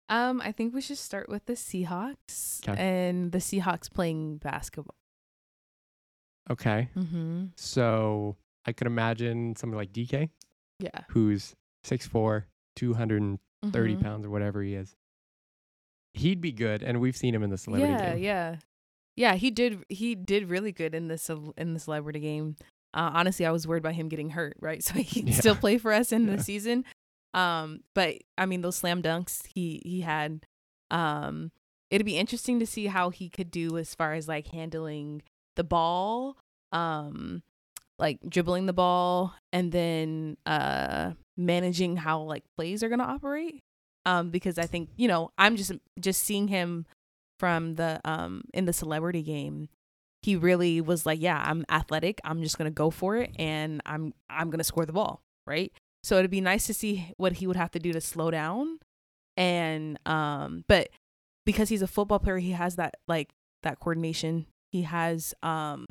[0.10, 2.76] Um, I think we should start with the Seahawks 'Kay.
[2.78, 4.96] and the Seahawks playing basketball.
[6.52, 7.46] Okay, Mm-hmm.
[7.56, 8.36] so
[8.66, 10.30] I could imagine somebody like DK,
[10.80, 11.02] Yeah.
[11.10, 14.02] who's 6'4", 230 Mhm.
[14.02, 14.96] pounds or whatever he is.
[16.14, 18.24] He'd be good, and we've seen him in the celebrity yeah, game.
[18.24, 18.56] yeah,
[19.16, 19.36] yeah.
[19.36, 19.84] He did.
[19.88, 22.58] He did really good in this in the celebrity game.
[22.94, 24.58] Uh, honestly, I was worried about him getting hurt.
[24.60, 25.34] Right, so he Yeah.
[25.36, 26.36] still play for us in Yeah.
[26.36, 26.84] the season.
[27.34, 30.46] Um, but I mean, those slam dunks he he had.
[30.90, 31.52] Um,
[31.90, 35.22] it'd be interesting to see how he could do as far as like handling
[35.56, 36.36] the ball.
[36.72, 37.44] Um,
[38.00, 43.62] like dribbling the ball and then uh managing how like plays are gonna operate
[44.08, 46.88] um because i think you know i'm just just seeing him
[47.38, 49.70] from the um in the celebrity game
[50.24, 54.16] he really was like yeah i'm athletic i'm just gonna go for it and i'm
[54.32, 55.72] i'm gonna score the ball right?
[56.04, 58.80] So it'd be nice to see what he would have to do to slow down
[59.38, 60.90] and um but
[61.46, 63.30] because he's a football player he has that like
[63.64, 65.86] that coordination he has um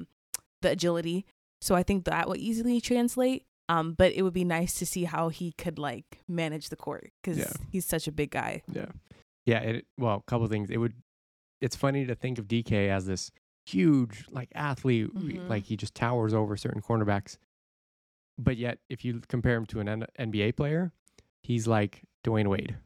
[0.62, 1.24] the agility
[1.60, 5.04] so i think that will easily translate um but it would be nice to see
[5.04, 7.52] how he could like manage the court because Yeah.
[7.70, 8.86] he's such a big guy Yeah.
[9.46, 9.58] Yeah.
[9.60, 10.70] It, well, a couple things.
[10.70, 10.92] It would,
[11.62, 13.32] it's funny to think of DK as this
[13.66, 15.12] huge, like, athlete.
[15.14, 15.48] Mhm.
[15.48, 17.36] Like, he just towers over certain cornerbacks.
[18.38, 20.92] But yet, if you compare him to an N- NBA player,
[21.42, 22.76] he's like Dwyane Wade.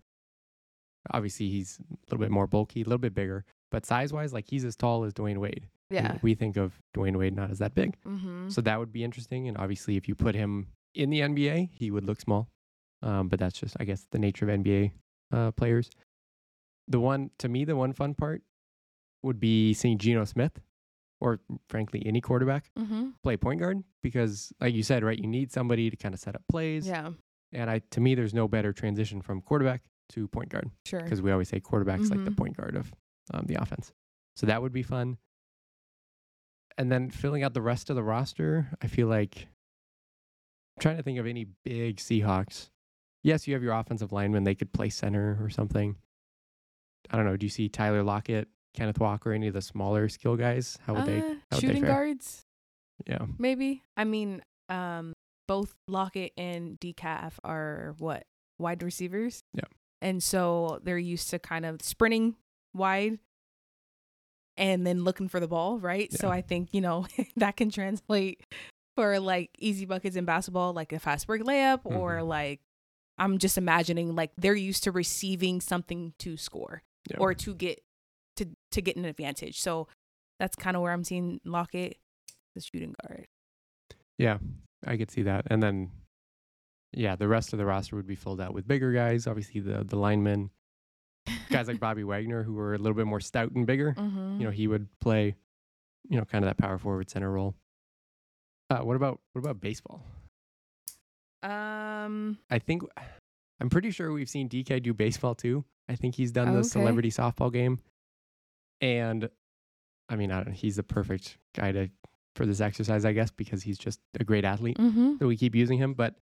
[1.10, 4.46] Obviously, he's a little bit more bulky, a little bit bigger, but size wise, like,
[4.48, 5.68] he's as tall as Dwyane Wade.
[5.90, 7.97] Yeah we think of Dwyane Wade not as that big.
[8.07, 8.49] mm-hmm.
[8.49, 9.49] So that would be interesting.
[9.49, 12.49] And obviously, if you put him in the NBA, he would look small.
[13.03, 14.92] Um, but that's just, I guess, the nature of NBA
[15.33, 15.90] uh, players.
[16.88, 18.42] The one, to me, the one fun part
[19.23, 20.59] would be seeing Geno Smith
[21.20, 23.11] or frankly any quarterback mm-hmm.
[23.23, 26.35] play point guard because, like you said, right, you need somebody to kind of set
[26.35, 26.87] up plays.
[26.87, 27.11] yeah
[27.53, 31.23] And I, to me, there's no better transition from quarterback to point guard sure because
[31.23, 32.37] we always say quarterback's like the Mhm.
[32.37, 32.92] point guard of
[33.33, 33.92] um, the offense.
[34.37, 35.16] So that would be fun.
[36.78, 39.48] And then filling out the rest of the roster, I feel like
[40.76, 42.70] I'm trying to think of any big Seahawks.
[43.22, 45.96] Yes, you have your offensive linemen; they could play center or something.
[47.10, 47.37] I don't know.
[47.37, 50.78] Do you see Tyler Lockett, Kenneth Walker, any of the smaller skill guys?
[50.87, 51.18] How would they?
[51.18, 51.90] Uh, How would they shooting fare?
[51.90, 52.42] guards,
[53.06, 53.82] Yeah, maybe.
[53.96, 55.14] I mean, um,
[55.48, 58.24] both Lockett and Decaf are what
[58.58, 59.42] wide receivers.
[59.52, 59.64] Yeah.
[60.02, 62.37] and so they're used to kind of sprinting
[62.74, 63.18] wide
[64.57, 66.12] and then looking for the ball, right?
[66.12, 68.43] So I think you know that can translate
[68.97, 72.29] for like easy buckets in basketball, like a fast break layup, or Mhm.
[72.29, 72.61] like
[73.19, 77.17] I'm just imagining like they're used to receiving something to score yeah.
[77.19, 77.81] or to get
[78.37, 79.61] to to get an advantage.
[79.61, 79.88] So
[80.40, 81.99] that's kind of where I'm seeing Lockett,
[82.55, 83.27] the shooting guard.
[84.19, 84.38] Yeah,
[84.87, 85.47] I could see that.
[85.49, 85.90] And then,
[86.93, 89.27] yeah, the rest of the roster would be filled out with bigger guys.
[89.27, 90.51] Obviously, the the linemen,
[91.50, 93.94] guys like Bobby Wagner, who were a little bit more stout and bigger.
[93.96, 94.38] mm-hmm.
[94.40, 95.34] You know, he would play,
[96.08, 97.54] you know, kind of that power forward center role.
[98.70, 100.02] Uh, what about what about baseball?
[101.42, 102.82] um, I think
[103.60, 105.64] I'm pretty sure we've seen DK do baseball too.
[105.88, 106.68] I think he's done the Okay.
[106.68, 107.78] celebrity softball game,
[108.80, 109.28] and
[110.08, 111.90] I mean, I don't, he's the perfect guy to
[112.34, 114.78] for this exercise, I guess, because he's just a great athlete.
[114.78, 115.16] mm-hmm.
[115.20, 116.14] So we keep using him, but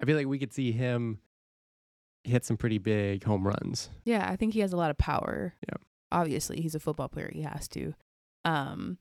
[0.00, 1.18] I feel like we could see him
[2.24, 3.90] hit some pretty big home runs.
[4.04, 5.54] yeah, I think he has a lot of power.
[5.68, 5.76] Yeah.
[6.12, 7.94] obviously he's a football player; he has to.
[8.44, 8.98] Um,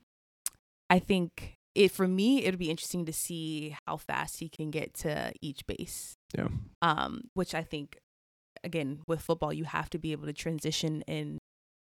[0.90, 4.94] I think it for me it'd be interesting to see how fast he can get
[4.96, 6.16] to each base.
[6.38, 6.48] Yeah.
[6.82, 7.98] Um, which I think,
[8.64, 11.38] again, with football, you have to be able to transition and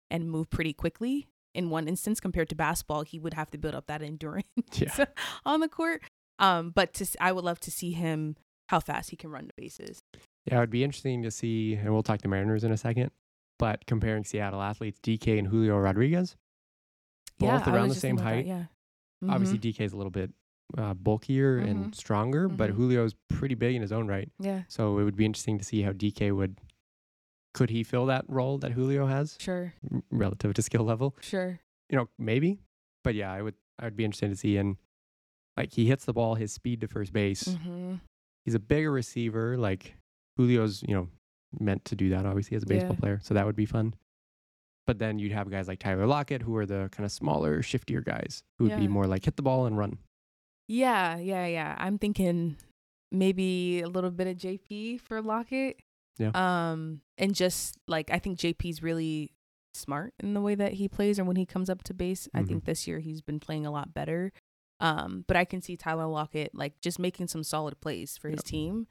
[0.10, 1.28] and move pretty quickly.
[1.54, 5.06] In one instance, compared to basketball, he would have to build up that endurance Yeah.
[5.46, 6.02] on the court.
[6.40, 8.36] Um, but to I would love to see him
[8.72, 10.02] how fast he can run the bases.
[10.46, 13.12] Yeah, it would be interesting to see, and we'll talk to Mariners in a second,
[13.60, 16.38] but comparing Seattle athletes, DK and Julio Rodriguez,
[17.38, 18.46] both yeah, around the same height.
[18.46, 18.68] that,
[19.22, 19.30] yeah.
[19.30, 19.62] Obviously, Mhm.
[19.62, 20.32] DK is a little bit
[20.78, 21.96] uh, bulkier and Mhm.
[21.96, 22.76] stronger, but Mhm.
[22.78, 24.32] Julio's pretty big in his own right.
[24.40, 26.58] yeah, So it would be interesting to see how DK would.
[27.54, 29.74] Could he fill that role that Julio has sure,
[30.12, 31.14] relative to skill level?
[31.20, 31.60] sure.
[31.90, 32.62] you know, maybe.
[33.04, 34.78] But yeah, I would I would be interested to see and
[35.58, 37.44] like he hits the ball, his speed to first base.
[37.44, 37.96] Mm-hmm.
[38.46, 39.96] He's a bigger receiver, like
[40.38, 41.08] Julio's, you know,
[41.60, 43.00] meant to do that obviously as a baseball Yeah.
[43.00, 43.20] player.
[43.24, 43.94] So that would be fun.
[44.88, 48.04] But then you'd have guys like Tyler Lockett who are the kind of smaller, shiftier
[48.04, 50.00] guys who would be more like hit the ball and run.
[50.68, 51.76] Yeah, yeah, yeah.
[51.78, 52.58] I'm thinking
[53.12, 55.80] maybe a little bit of JP for Lockett.
[56.18, 56.32] Yeah.
[56.34, 59.32] Um, and just like I think JP's really
[59.74, 62.28] smart in the way that he plays and when he comes up to base.
[62.34, 62.48] I Mhm.
[62.48, 64.32] think this year he's been playing a lot better.
[64.82, 68.40] Um, but I can see Tyler Lockett like just making some solid plays for his
[68.40, 68.46] Yep.
[68.46, 68.88] team.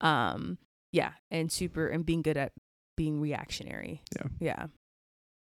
[0.00, 0.58] Um,
[0.92, 2.52] yeah, and super and being good at
[2.96, 4.02] being reactionary.
[4.16, 4.26] Yeah.
[4.40, 4.66] Yeah.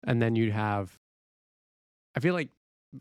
[0.04, 0.98] And then you'd have
[2.16, 2.50] I feel like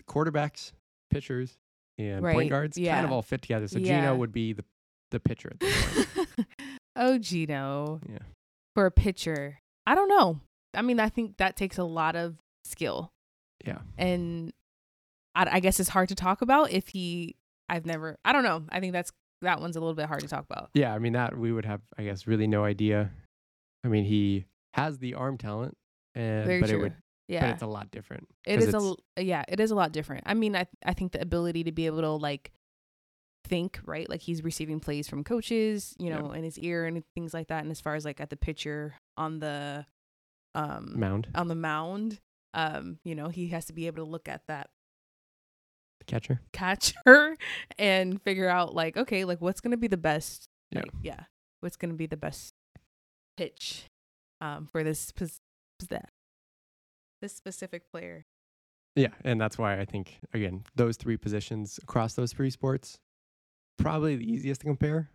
[0.04, 0.72] quarterbacks,
[1.10, 1.56] pitchers,
[1.98, 3.66] and Right, point guards kind of all fit together.
[3.68, 4.00] So Yeah.
[4.02, 4.64] Geno would be the
[5.10, 6.28] the pitcher at this point.
[6.96, 8.00] oh, Geno.
[8.08, 8.18] yeah.
[8.76, 10.40] for a pitcher, I don't know.
[10.74, 13.10] I mean, I think that takes a lot of skill,
[13.66, 13.78] Yeah.
[13.98, 14.52] and
[15.34, 17.36] I, I guess it's hard to talk about if he.
[17.68, 18.16] I've never.
[18.24, 18.64] I don't know.
[18.70, 19.12] I think that's
[19.42, 20.70] that one's a little bit hard to talk about.
[20.74, 23.10] Yeah, I mean that we would have, I guess, really no idea.
[23.84, 25.76] I mean, he has the arm talent,
[26.14, 26.78] and Very but true.
[26.78, 26.94] it would,
[27.28, 28.28] yeah, but it's a lot different.
[28.44, 30.24] It is a yeah, it is a lot different.
[30.26, 32.50] I mean, I I think the ability to be able to like
[33.46, 36.18] think right, like he's receiving plays from coaches, you Yeah.
[36.20, 37.62] know, in his ear and things like that.
[37.62, 39.86] And as far as like at the pitcher on the
[40.54, 42.20] um mound on the mound,
[42.54, 44.70] um, you know, he has to be able to look at that
[46.10, 46.40] catcher.
[46.52, 47.36] catcher
[47.78, 50.80] and figure out like okay like what's gonna be the best Yeah.
[50.80, 51.20] like, yeah
[51.60, 52.52] what's gonna be the best
[53.36, 53.84] pitch
[54.40, 55.12] um for this
[55.88, 56.10] that
[57.22, 58.24] this specific player
[58.96, 62.98] Yeah, and that's why I think again those three positions across those three sports
[63.78, 65.10] probably the easiest to compare.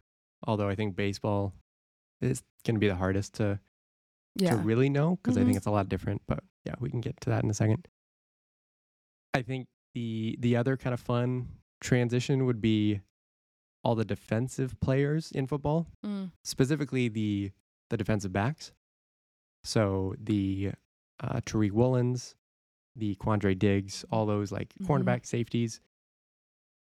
[0.48, 1.54] Although I think baseball
[2.22, 3.60] is going to be the hardest to
[4.40, 5.46] to really know because I Mhm.
[5.46, 6.22] think it's a lot different.
[6.28, 7.88] But yeah, we can get to that in a second.
[9.34, 11.48] I think the the other kind of fun
[11.82, 13.02] transition would be
[13.84, 17.52] all the defensive players in football, Mm, specifically the
[17.90, 18.72] the defensive backs.
[19.64, 20.72] So the
[21.20, 22.36] uh, Tariq Woolens,
[22.96, 24.86] the Quandre Diggs, all those like Mhm.
[24.88, 25.80] cornerback safeties.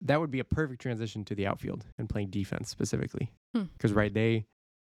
[0.01, 3.63] That would be a perfect transition to the outfield and playing defense specifically, Hmm.
[3.73, 4.45] because right they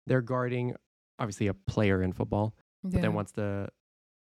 [0.07, 0.75] they're guarding
[1.19, 3.69] obviously a player in football, but then once the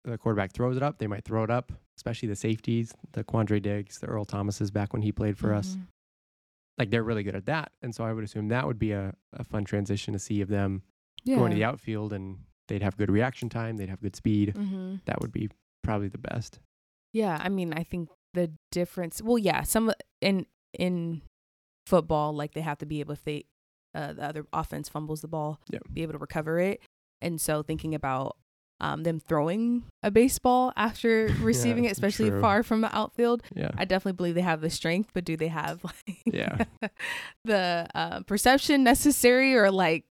[0.04, 3.62] the quarterback throws it up, they might throw it up, especially the safeties, the Quandre
[3.62, 5.76] Diggs, the Earl Thomases back when he played for us.
[5.76, 5.88] Mhm.
[6.78, 7.72] Like they're really good at that.
[7.82, 10.48] And so I would assume that would be a, a fun transition to see of
[10.50, 10.84] them
[11.24, 11.36] yeah.
[11.36, 14.56] going to the outfield and they'd have good reaction time, they'd have good speed.
[14.56, 15.50] hmm That would be
[15.84, 16.60] probably the best.
[17.14, 19.22] yeah i mean i think the difference.
[19.22, 19.92] Well, yeah, some
[20.22, 20.46] in
[20.78, 21.22] in
[21.88, 23.46] football, like they have to be able if they
[23.96, 25.60] uh, the other offense fumbles the ball,
[25.92, 26.82] be able to recover it.
[27.20, 28.38] And so thinking about
[28.80, 32.42] um, them throwing a baseball after receiving it, especially true.
[32.42, 33.72] far from the outfield, Yeah.
[33.78, 36.66] I definitely believe they have the strength, but do they have like Yeah.
[37.46, 40.06] the uh, perception necessary or like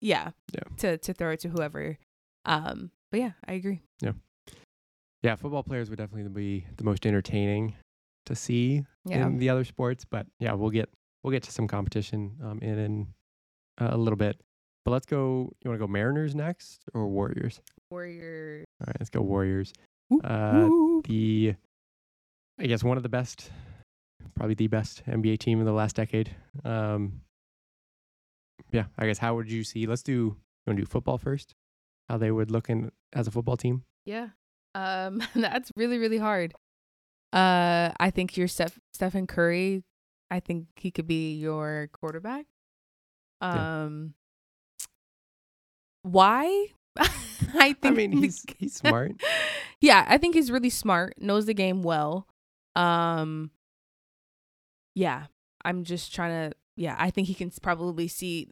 [0.00, 0.62] yeah, Yeah.
[0.78, 1.96] to to throw it to whoever.
[2.44, 3.80] Um, but yeah, I agree.
[4.02, 4.12] Yeah,
[5.22, 5.36] yeah.
[5.36, 7.74] Football players would definitely be the most entertaining
[8.26, 9.26] to see Yeah.
[9.26, 10.04] in the other sports.
[10.04, 10.90] But yeah, we'll get
[11.22, 13.06] we'll get to some competition um, in, in
[13.80, 14.38] uh, a little bit.
[14.84, 15.50] But let's go.
[15.62, 17.62] You want to go Mariners next or Warriors?
[17.94, 18.64] Warrior.
[18.80, 19.72] All right, let's go Warriors.
[20.08, 21.06] Whoop, Uh, whoop.
[21.06, 21.54] the
[22.58, 23.50] I guess one of the best,
[24.34, 26.34] probably the best NBA team in the last decade.
[26.64, 27.20] Um,
[28.72, 29.86] yeah, I guess how would you see?
[29.86, 30.12] Let's do.
[30.12, 30.36] You
[30.66, 31.54] want to do football first?
[32.08, 33.84] How they would look in as a football team?
[34.06, 34.28] Yeah.
[34.74, 36.52] Um, that's really, really hard.
[37.32, 39.82] Uh, I think your Steph- Stephen Curry,
[40.30, 42.46] I think he could be your quarterback.
[43.42, 43.84] Yeah.
[43.84, 44.14] Um,
[46.02, 46.68] why?
[47.54, 47.84] I think.
[47.84, 49.12] I mean, he's he's smart.
[49.80, 52.26] yeah, I think he's really smart, knows the game well.
[52.76, 53.50] Um,
[54.94, 55.24] yeah,
[55.64, 56.56] I'm just trying to.
[56.76, 58.48] Yeah, I think he can probably see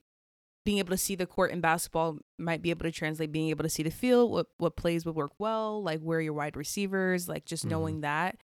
[0.65, 3.65] being able to see the court in basketball might be able to translate being able
[3.65, 7.29] to see the field, what what plays would work well, like where your wide receivers,
[7.29, 7.71] like just Mhm.
[7.71, 8.37] knowing that.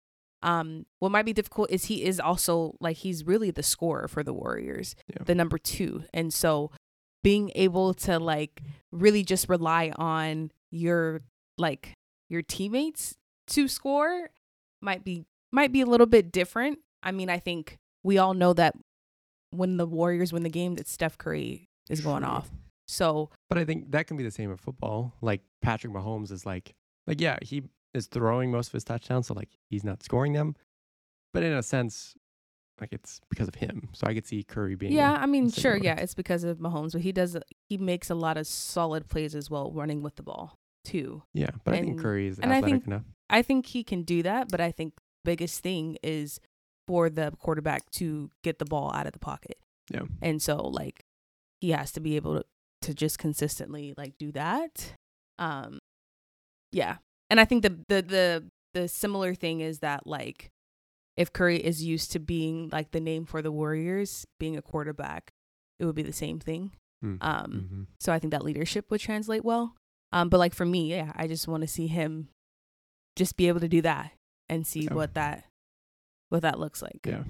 [0.43, 4.23] Um, what might be difficult is he is also like he's really the scorer for
[4.23, 5.25] the Warriors, Yeah.
[5.25, 6.71] the number two, and so
[7.27, 8.63] being able to like
[8.93, 11.23] really just rely on your
[11.59, 11.93] like
[12.29, 13.17] your teammates
[13.49, 14.31] to score
[14.81, 16.79] might be might be a little bit different.
[17.03, 18.77] I mean, I think we all know that
[19.51, 22.49] when the Warriors win the game, that Steph Curry is going off.
[22.87, 25.13] So But I think that can be the same in football.
[25.21, 26.77] Like Patrick Mahomes is like,
[27.09, 30.55] like yeah, he is throwing most of his touchdowns, so like he's not scoring them.
[31.35, 32.15] But in a sense,
[32.81, 33.89] like it's because of him.
[33.93, 34.93] So I could see Curry being.
[34.93, 37.37] yeah, I mean, sure, yeah, it's because of Mahomes, but he does
[37.69, 41.23] he makes a lot of solid plays as well, running with the ball too.
[41.35, 41.51] yeah.
[41.65, 43.03] But I think Curry is and I athletic think- enough.
[43.29, 46.39] I think he can do that, but I think biggest thing is
[46.87, 49.59] for the quarterback to get the ball out of the pocket.
[49.93, 50.03] Yeah.
[50.23, 51.05] And so like
[51.61, 52.45] he has to be able to
[52.83, 54.93] to just consistently like do that.
[55.41, 55.81] Um
[56.71, 56.99] yeah.
[57.31, 60.51] And I think the the the the similar thing is that like
[61.17, 65.33] if Curry is used to being like the name for the Warriors, being a quarterback,
[65.79, 66.73] it would be the same thing.
[67.05, 67.19] Mm.
[67.21, 67.87] Um Mhm.
[68.01, 69.75] so I think that leadership would translate well.
[70.13, 72.29] Um, but like for me, yeah, I just want to see him
[73.17, 74.13] just be able to do that
[74.49, 74.95] and see Yeah.
[74.95, 75.45] what that
[76.29, 77.01] what that looks like.
[77.07, 77.25] Yeah.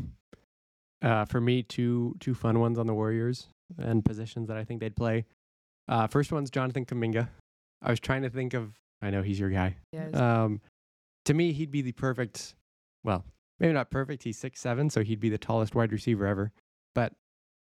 [1.02, 4.80] Uh, for me, two two fun ones on the Warriors and positions that I think
[4.80, 5.26] they'd play.
[5.88, 7.28] Uh, first one's Jonathan Kuminga.
[7.82, 8.72] I was trying to think of.
[9.02, 9.76] I know he's your guy.
[9.92, 10.14] Yes.
[10.14, 10.60] Um,
[11.26, 12.54] to me, he'd be the perfect.
[13.04, 13.24] Well,
[13.60, 14.22] maybe not perfect.
[14.22, 16.52] He's six seven, so he'd be the tallest wide receiver ever.
[16.94, 17.12] But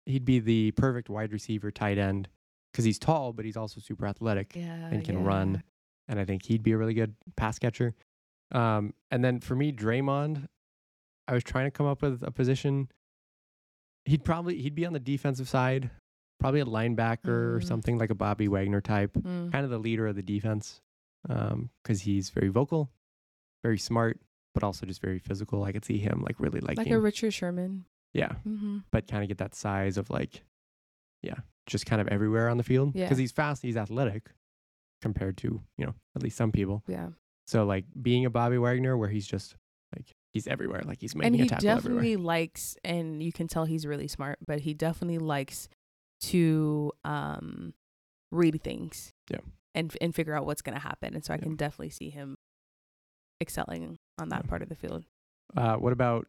[0.05, 2.29] he'd be the perfect wide receiver tight end
[2.73, 5.27] because he's tall, but he's also super athletic yeah, and can yeah.
[5.27, 5.63] run.
[6.09, 7.95] And I think he'd be a really good pass catcher.
[8.53, 10.47] Um, and then for me, Draymond,
[11.27, 12.89] I was trying to come up with a position.
[14.05, 15.91] He'd probably he'd be on the defensive side,
[16.39, 17.65] probably a linebacker or Mm.
[17.67, 19.51] something like a Bobby Wagner type, Mm.
[19.51, 20.81] kind of the leader of the defense,
[21.27, 22.93] because he's very vocal,
[23.65, 24.21] very smart,
[24.57, 25.63] but also just very physical.
[25.65, 27.85] I could see him like really liking, like a Richard Sherman.
[28.15, 28.79] yeah, Mm-hmm.
[28.91, 30.43] but kind of get that size of like,
[31.23, 31.35] yeah,
[31.67, 33.05] just kind of everywhere on the field Yeah.
[33.05, 34.31] because he's fast, he's athletic,
[35.03, 36.83] compared to you know at least some people.
[36.89, 37.09] Yeah,
[37.47, 39.57] So like being a Bobby Wagner, where he's just
[39.95, 42.03] like he's everywhere, like he's making and a he tackle everywhere.
[42.03, 45.69] definitely likes, and you can tell he's really smart, but he definitely likes
[46.23, 47.75] to um
[48.33, 49.13] read things.
[49.31, 49.41] Yeah.
[49.75, 51.43] and and figure out what's gonna happen, and so I Yeah.
[51.43, 52.39] can definitely see him
[53.43, 54.49] excelling on that Yeah.
[54.49, 55.05] part of the field.
[55.57, 56.27] Uh, what about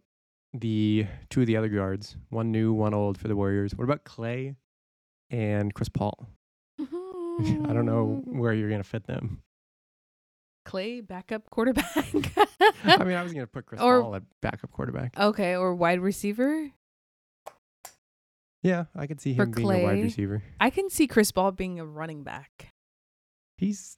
[0.53, 2.15] the two of the other guards?
[2.29, 3.73] One new, one old for the Warriors.
[3.75, 4.55] What about Klay
[5.29, 6.29] and Chris Paul?
[6.79, 6.83] I
[7.73, 9.41] don't know where you're gonna fit them.
[10.65, 11.87] Klay backup quarterback.
[12.83, 15.17] I mean, I was gonna put Chris Or- Paul at backup quarterback.
[15.17, 16.71] okay, or wide receiver.
[18.63, 20.43] Yeah, I could see him being a wide receiver.
[20.59, 22.73] I can see Chris Paul being a running back.
[23.57, 23.97] He's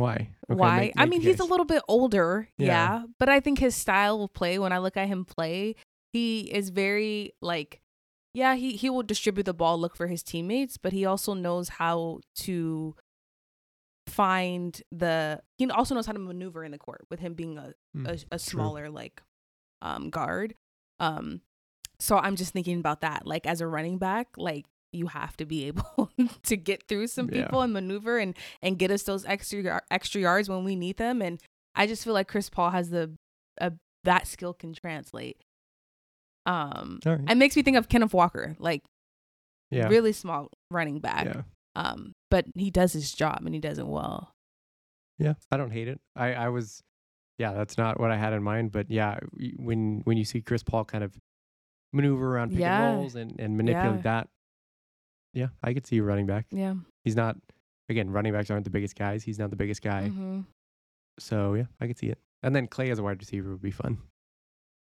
[0.00, 0.30] why?
[0.50, 0.78] Okay, Why?
[0.80, 2.66] make- I mean, he's a little bit older, Yeah.
[2.66, 3.04] yeah.
[3.18, 5.76] but I think his style of play, when I look at him play,
[6.12, 7.80] he is very like,
[8.34, 11.68] yeah, he he will distribute the ball, look for his teammates, but he also knows
[11.68, 12.94] how to
[14.06, 15.40] find the.
[15.58, 18.12] He also knows how to maneuver in the court with him being a Hmm, a,
[18.12, 18.38] a true.
[18.38, 19.22] smaller like
[19.82, 20.54] um guard.
[21.00, 21.40] Um,
[21.98, 25.44] so I'm just thinking about that, like as a running back, like you have to
[25.46, 26.10] be able
[26.44, 27.44] to get through some Yeah.
[27.44, 31.22] people and maneuver and and get us those extra extra yards when we need them.
[31.22, 31.40] And
[31.74, 33.12] I just feel like Chris Paul has the
[33.60, 33.72] a
[34.04, 35.36] that skill can translate.
[36.46, 37.20] Um, right.
[37.28, 38.82] it makes me think of Kenneth Walker, like
[39.70, 39.88] yeah.
[39.88, 41.26] really small running back.
[41.26, 41.42] Yeah.
[41.76, 44.32] Um, but he does his job and he does it well.
[45.18, 45.34] Yeah.
[45.52, 46.00] I don't hate it.
[46.16, 46.80] I, I was,
[47.38, 48.72] yeah, that's not what I had in mind.
[48.72, 49.18] But yeah,
[49.56, 51.14] when when you see Chris Paul kind of
[51.92, 52.88] maneuver around pick Yeah.
[52.88, 54.02] and rolls and, and manipulate Yeah.
[54.02, 54.28] that,
[55.32, 56.46] yeah, I could see you running back.
[56.50, 56.74] Yeah.
[57.04, 57.36] He's not,
[57.88, 59.22] again, running backs aren't the biggest guys.
[59.22, 60.10] He's not the biggest guy.
[60.12, 60.44] Mhm.
[61.18, 62.18] So yeah, I could see it.
[62.42, 63.98] And then Klay as a wide receiver would be fun.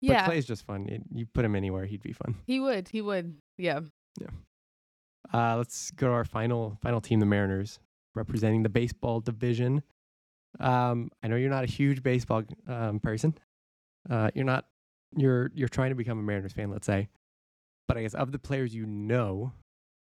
[0.01, 0.27] But Yeah.
[0.27, 0.87] Klay's just fun.
[0.89, 2.35] It, you put him anywhere, he'd be fun.
[2.45, 2.89] he would.
[2.89, 3.37] He would.
[3.57, 3.79] Yeah.
[5.33, 7.79] Uh, let's go to our final final team, the Mariners,
[8.13, 9.81] representing the baseball division.
[10.59, 13.35] Um, I know you're not a huge baseball um, person.
[14.09, 14.65] Uh, you're not.
[15.17, 17.07] You're you're trying to become a Mariners fan, let's say.
[17.87, 19.51] But I guess of the players you know,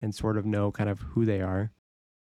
[0.03, 1.73] and sort of know kind of who they are,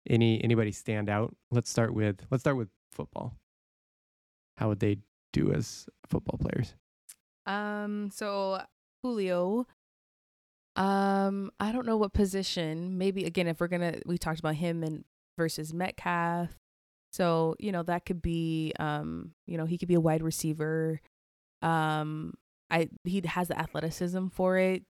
[0.09, 1.36] any anybody stand out?
[1.51, 3.34] Let's start with let's start with football.
[4.57, 4.97] How would they
[5.34, 6.74] do as football players?
[7.45, 8.61] Um, so
[9.03, 9.68] Julio,
[10.76, 12.97] um, I don't know what position.
[12.97, 15.03] Maybe again, if we're gonna, we talked about him and
[15.38, 16.57] versus Metcalf.
[17.13, 21.01] So you know that could be, um, you know, he could be a wide receiver.
[21.61, 22.34] Um,
[22.70, 24.84] I he has the athleticism for it.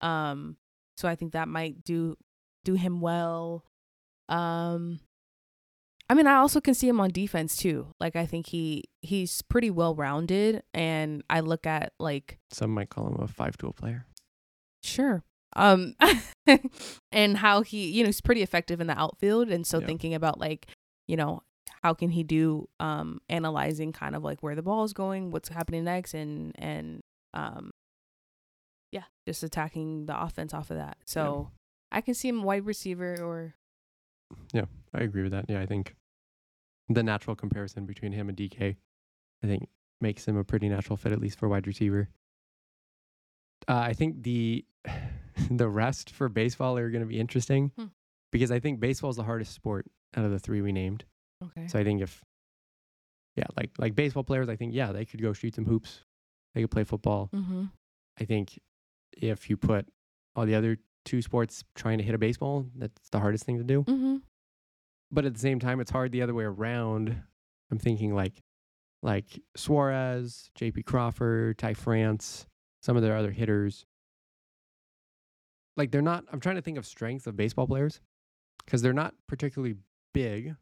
[0.00, 0.56] Um,
[0.96, 2.16] so I think that might do
[2.64, 3.64] do him well.
[4.28, 5.00] Um,
[6.08, 7.88] I mean, I also can see him on defense too.
[8.00, 12.90] Like I think he he's pretty well rounded, and I look at like Some might
[12.90, 14.06] call him a five tool player.
[14.82, 15.24] sure,
[15.56, 15.94] um,
[17.12, 19.86] and how he you know he's pretty effective in the outfield, and so Yeah.
[19.86, 20.66] thinking about like
[21.08, 21.42] you know
[21.82, 25.48] how can he do um analyzing kind of like where the ball is going, what's
[25.48, 27.02] happening next, and and
[27.34, 27.72] um
[28.96, 30.96] yeah, just attacking the offense off of that.
[31.04, 31.50] So
[31.92, 33.54] I can see him wide receiver or
[34.52, 35.44] Yeah, I agree with that.
[35.48, 35.94] Yeah, I think
[36.88, 38.76] the natural comparison between him and DK,
[39.42, 39.68] I think,
[40.00, 42.08] makes him a pretty natural fit, at least for wide receiver.
[43.68, 44.64] Uh, I think the
[45.50, 47.86] the rest for baseball are going to be interesting Hmm.
[48.32, 49.86] because I think baseball is the hardest sport
[50.16, 51.04] out of the three we named.
[51.44, 51.66] okay.
[51.66, 52.22] So I think if,
[53.36, 56.00] yeah, like like baseball players, I think yeah they could go shoot some hoops,
[56.54, 57.28] they could play football.
[57.34, 57.64] mm-hmm.
[58.18, 58.58] I think
[59.16, 59.88] if you put
[60.34, 63.64] all the other two sports trying to hit a baseball, that's the hardest thing to
[63.64, 63.82] do.
[63.84, 64.16] Mm-hmm.
[65.10, 67.22] but at the same time it's hard the other way around.
[67.70, 68.42] I'm thinking like
[69.02, 72.46] like suarez jp crawford ty france
[72.80, 73.86] some of their other hitters.
[75.76, 78.00] Like they're not i'm trying to think of strengths of baseball players
[78.64, 79.76] because they're not particularly
[80.12, 80.54] big.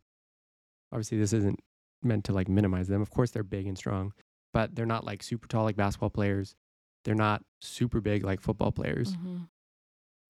[0.93, 1.61] Obviously this isn't
[2.03, 3.03] meant to like minimize them.
[3.03, 4.13] Of course they're big and strong
[4.55, 6.55] but they're not like super tall like basketball players
[7.05, 9.37] they're not super big like football players Mm-hmm.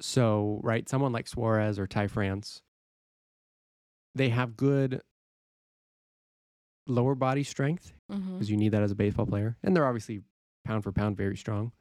[0.01, 2.63] so, right, someone like Suarez or Ty France,
[4.15, 5.01] they have good
[6.87, 8.35] lower body strength Mm-hmm.
[8.35, 9.57] because you need that as a baseball player.
[9.63, 10.21] And they're obviously
[10.67, 11.73] pound for pound very strong.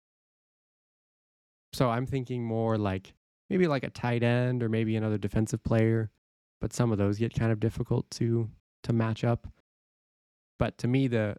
[1.74, 3.14] So, I'm thinking more like
[3.50, 6.12] maybe like a tight end or maybe another defensive player,
[6.62, 8.50] but some of those get kind of difficult to
[8.84, 9.48] to match up.
[10.60, 11.36] But to me the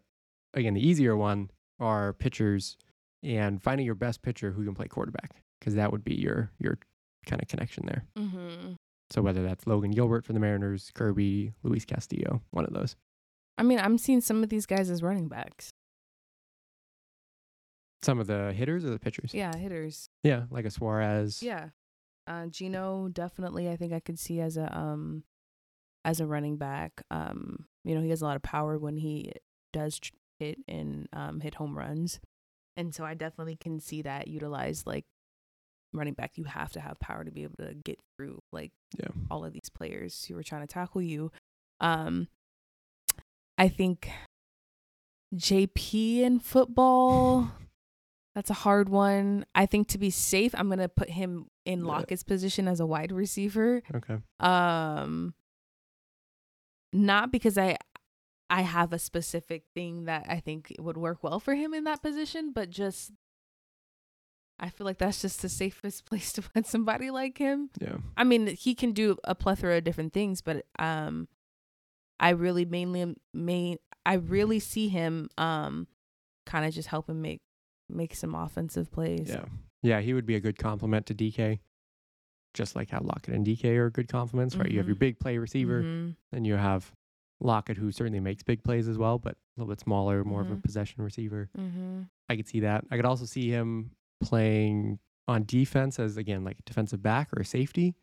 [0.53, 1.49] again, the easier one
[1.79, 2.77] are pitchers
[3.25, 6.77] and finding your best pitcher who can play quarterback because that would be your your
[7.25, 8.05] kind of connection there.
[8.17, 8.73] Mm-hmm.
[9.09, 12.95] So whether that's Logan Gilbert for the Mariners, Kirby, Luis Castillo, one of those.
[13.57, 15.71] I mean, I'm seeing some of these guys as running backs.
[18.03, 19.33] Some of the hitters or the pitchers.
[19.33, 20.09] Yeah, hitters.
[20.23, 21.41] Yeah, like a Suarez.
[21.41, 21.69] Yeah.
[22.27, 25.23] Uh Geno definitely I think I could see as a um
[26.03, 27.01] as a running back.
[27.09, 29.31] Um, you know, he has a lot of power when he
[29.73, 32.19] does tr- hit and um hit home runs.
[32.77, 35.05] And so I definitely can see that utilized like
[35.93, 39.07] running back you have to have power to be able to get through like Yeah.
[39.31, 41.31] all of these players who are trying to tackle you.
[41.79, 42.27] Um
[43.57, 44.09] I think
[45.33, 47.51] JP in football
[48.35, 49.45] that's a hard one.
[49.55, 51.85] I think to be safe, I'm gonna put him in Yeah.
[51.85, 53.81] Lockett's position as a wide receiver.
[53.95, 54.17] Okay.
[54.41, 55.33] Um,
[56.91, 57.77] not because I
[58.49, 62.01] I have a specific thing that I think would work well for him in that
[62.01, 63.11] position, but just
[64.59, 67.69] I feel like that's just the safest place to put somebody like him.
[67.79, 67.97] Yeah.
[68.15, 71.27] I mean, he can do a plethora of different things, but um,
[72.19, 75.87] I really mainly main I really see him um,
[76.45, 77.41] kind of just helping make
[77.89, 79.27] make some offensive plays.
[79.29, 79.45] Yeah.
[79.81, 81.59] Yeah, he would be a good complement to DK.
[82.53, 84.71] Just like how Lockett and DK are good complements, right?
[84.71, 84.99] You have your Mhm.
[84.99, 86.15] big play receiver, Mhm.
[86.31, 86.91] then you have
[87.41, 90.51] Lockett, who certainly makes big plays as well, but a little bit smaller, more of
[90.51, 90.63] a Mhm.
[90.63, 91.49] possession receiver.
[91.57, 92.09] Mhm.
[92.29, 92.85] I could see that.
[92.89, 97.41] I could also see him playing on defense as again like a defensive back or
[97.41, 97.95] a safety.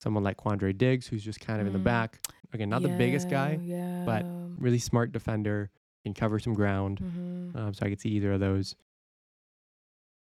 [0.00, 1.84] Someone like Quandre Diggs, who's just kind of in the Mm.
[1.84, 2.20] back.
[2.52, 4.24] Again, not the biggest guy, Yeah, but
[4.60, 5.70] really smart defender.
[6.04, 6.98] can cover some ground.
[6.98, 7.56] Mm-hmm.
[7.56, 8.74] Um, so I could see either of those.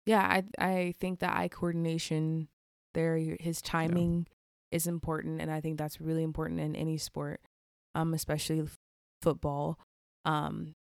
[0.05, 2.49] Yeah, I I think the eye coordination
[2.93, 4.27] there, his timing
[4.71, 7.41] is important, and I think that's really important in any sport,
[7.95, 8.77] um, especially f-
[9.21, 9.79] football.
[10.25, 10.75] Um,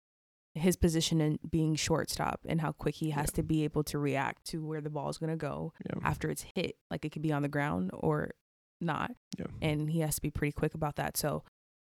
[0.54, 3.36] his position in being shortstop and how quick he has Yeah.
[3.36, 6.00] to be able to react to where the ball is going to go Yeah.
[6.02, 6.76] after it's hit.
[6.90, 8.32] Like it could be on the ground or
[8.80, 9.46] not, Yeah.
[9.62, 11.16] and he has to be pretty quick about that.
[11.16, 11.44] So,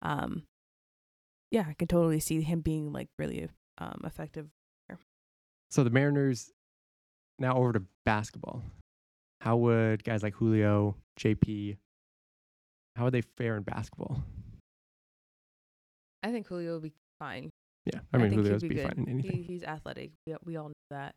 [0.04, 0.44] um,
[1.50, 3.50] yeah, I can totally see him being like really
[3.80, 4.50] um effective.
[5.72, 6.52] So the Mariners
[7.40, 8.62] now over to basketball.
[9.40, 11.78] How would guys like Julio, JP,
[12.96, 14.22] how would they fare in basketball?
[16.24, 17.50] I think Julio will be fine.
[17.86, 19.32] Yeah, I I mean think he'd be be fine in anything.
[19.38, 20.12] He, he's athletic.
[20.28, 21.16] We, we all know that.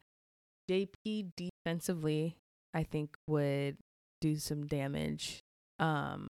[0.71, 2.37] JP defensively,
[2.73, 3.77] I think would
[4.23, 5.41] do some damage.
[5.79, 6.29] Um,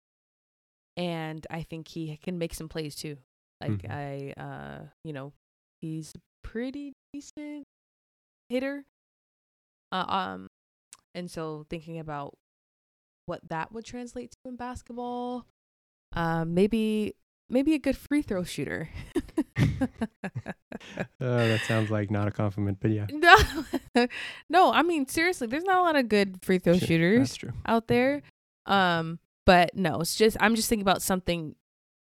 [0.97, 3.17] and I think he can make some plays too.
[3.61, 3.91] Like Mhm.
[4.37, 5.33] I, uh, you know,
[5.81, 7.65] he's a pretty decent
[8.49, 8.85] hitter.
[9.91, 10.49] Uh, um,
[11.15, 12.35] and so thinking about
[13.27, 15.47] what that would translate to in basketball,
[16.13, 17.15] um, maybe
[17.51, 18.89] maybe a good free throw shooter.
[19.17, 19.87] Uh,
[21.19, 23.07] that sounds like not a compliment, but yeah.
[23.13, 24.07] No,
[24.49, 24.73] no.
[24.73, 28.23] I mean, seriously, there's not a lot of good free throw Sure, shooters out there.
[28.67, 31.57] Um, but no, it's just I'm just thinking about something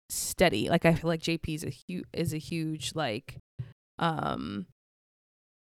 [0.09, 0.69] steady.
[0.69, 3.37] Like I feel like JP is a huge is a huge like,
[3.99, 4.67] um,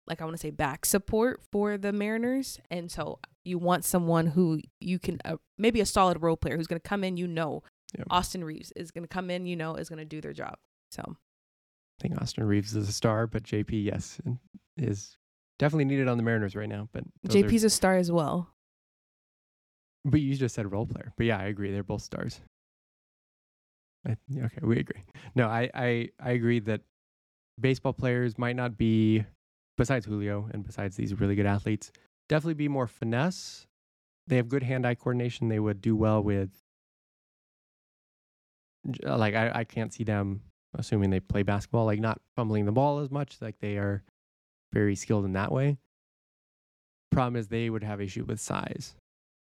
[0.07, 4.29] like I want to say back support for the Mariners, and so you want someone
[4.29, 7.17] who you can uh, maybe a solid role player who's going to come in.
[7.17, 7.63] You know,
[7.97, 8.05] Yeah.
[8.11, 9.47] Austin Reaves is going to come in.
[9.47, 10.57] You know, is going to do their job.
[10.91, 14.21] So I think Austin Reaves is a star, but JP, yes,
[14.77, 15.17] is
[15.59, 16.89] definitely needed on the Mariners right now.
[16.93, 18.51] But those are- JP's a star as well.
[20.05, 21.13] but you just said role player.
[21.17, 21.73] But yeah, I agree.
[21.73, 22.41] They're both stars.
[24.07, 25.03] I, okay, we agree.
[25.35, 26.83] No, I, I I agree that
[27.61, 29.25] baseball players might not be,
[29.77, 31.91] besides Julio and besides these really good athletes,
[32.29, 33.67] definitely be more finesse.
[34.29, 35.49] They have good hand-eye coordination.
[35.49, 36.51] They would do well with,
[39.03, 40.43] like I, I can't see them
[40.75, 43.37] assuming they play basketball, like not fumbling the ball as much.
[43.41, 44.03] Like they are
[44.73, 45.79] very skilled in that way.
[47.11, 48.95] Problem is they would have issue with size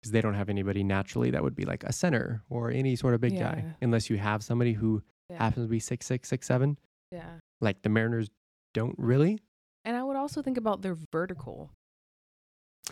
[0.01, 3.15] because they don't have anybody naturally that would be like a center or any sort
[3.15, 5.39] of big guy unless you have somebody who Yeah.
[5.39, 6.79] happens to be six six six seven.
[7.13, 7.39] Yeah.
[7.61, 8.29] Like the Mariners
[8.75, 9.39] don't really.
[9.85, 11.71] And I would also think about their vertical.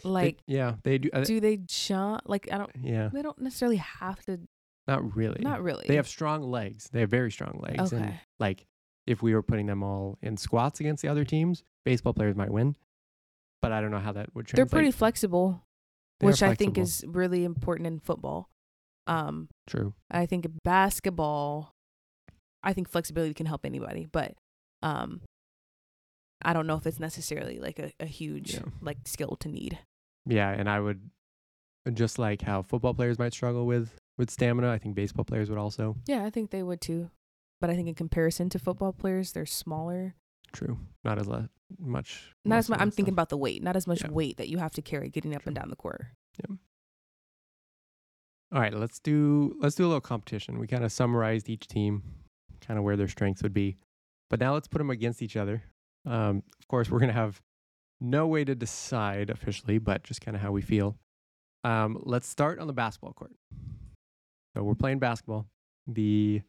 [0.05, 1.11] They- Like, yeah, they do.
[1.13, 2.23] Uh, do they jump?
[2.25, 2.71] Like, I don't.
[2.81, 4.41] yeah, They don't necessarily have to.
[4.89, 5.41] Not really.
[5.43, 5.85] Not really.
[5.87, 6.89] They have strong legs.
[6.93, 7.93] They have very strong legs.
[7.93, 8.21] And Okay.
[8.39, 8.67] like
[9.07, 12.51] if we were putting them all in squats against the other teams, baseball players might
[12.51, 12.77] win.
[13.61, 14.69] But I don't know how that would translate.
[14.71, 15.65] They're pretty flexible,
[16.21, 18.49] They which I think is really important in football.
[19.07, 19.95] Um, true.
[20.11, 21.73] I think basketball,
[22.63, 24.35] I think flexibility can help anybody, but
[24.83, 25.21] um,
[26.45, 28.63] I don't know if it's necessarily like a, a huge Yeah.
[28.81, 29.79] like skill to need.
[30.27, 31.11] Yeah, and I would
[31.95, 34.71] just like how football players might struggle with with stamina.
[34.71, 35.97] I think baseball players would also.
[36.07, 37.11] Yeah, I think they would too.
[37.61, 40.15] But I think in comparison to football players, they're smaller.
[40.53, 40.79] True.
[41.05, 41.49] Not as le-
[41.79, 42.35] much.
[42.45, 42.81] Not as much.
[42.81, 43.15] I'm thinking stuff.
[43.15, 44.11] about the weight, not as much Yeah.
[44.11, 46.07] weight that you have to carry getting up and down the court.
[48.55, 50.59] All right, let's do let's do a little competition.
[50.59, 52.03] We kind of summarized each team,
[52.61, 53.79] kind of where their strengths would be,
[54.29, 55.63] but now let's put them against each other.
[56.05, 57.41] Um, of course, we're gonna have
[58.01, 60.99] no way to decide officially, but just kind of how we feel.
[61.65, 63.33] Um, let's start on the basketball court.
[64.55, 65.47] So we're playing basketball.
[65.87, 66.43] The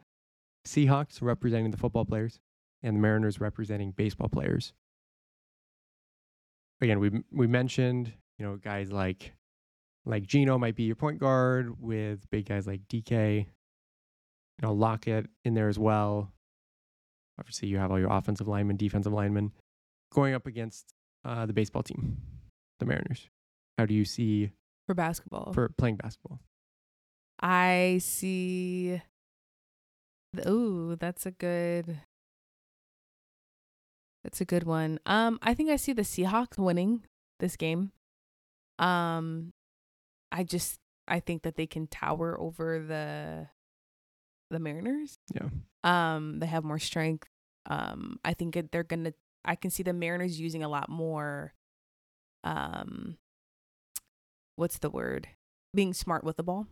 [0.68, 2.40] Seahawks representing the football players,
[2.82, 4.74] and the Mariners representing baseball players.
[6.82, 9.34] Again, we we mentioned you know guys like
[10.06, 13.48] like Geno might be your point guard with big guys like DK, you
[14.62, 16.32] know, Lockett in there as well.
[17.40, 19.54] Obviously, you have all your offensive linemen, defensive linemen
[20.12, 20.94] going up against
[21.26, 22.18] uh, the baseball team,
[22.80, 23.30] the Mariners.
[23.78, 24.52] How do you see
[24.88, 25.54] For basketball.
[25.54, 26.40] for playing basketball?
[27.44, 29.02] I see.
[30.48, 32.00] Ooh, that's a good.
[34.24, 35.00] That's a good one.
[35.06, 37.04] Um, I think I see the Seahawks winning
[37.42, 37.92] this game.
[38.80, 39.52] Um,
[40.32, 43.48] I just I think that they can tower over the
[44.50, 45.18] the Mariners.
[45.36, 45.50] Yeah.
[45.84, 47.28] Um, they have more strength.
[47.66, 49.14] Um, I think they're gonna.
[49.44, 51.54] I can see the Mariners using a lot more.
[52.46, 53.18] Um,
[54.56, 55.28] what's the word?
[55.76, 56.68] Being smart with the ball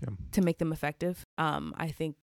[0.00, 0.14] Yeah.
[0.32, 1.24] to make them effective.
[1.38, 2.16] Um, I think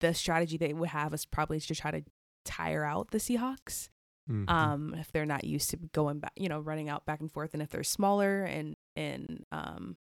[0.00, 2.02] the strategy they would have is probably to try to
[2.44, 3.88] tire out the Seahawks.
[4.30, 4.48] Mhm.
[4.48, 7.52] Um, if they're not used to going back, you know, running out back and forth,
[7.52, 9.96] and if they're smaller and and um,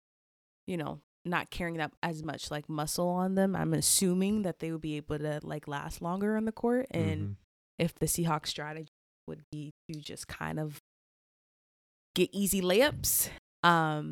[0.68, 4.72] you know, not carrying that as much like muscle on them, I'm assuming that they
[4.72, 7.36] would be able to like last longer on the court and Mhm.
[7.80, 8.90] if the Seahawks strategy
[9.28, 10.80] would be to just kind of
[12.16, 13.30] get easy layups,
[13.64, 14.12] um,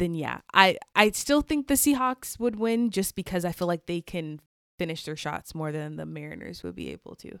[0.00, 3.86] then yeah, I I still think the Seahawks would win just because I feel like
[3.86, 4.40] they can
[4.78, 7.38] finish their shots more than the Mariners would be able to.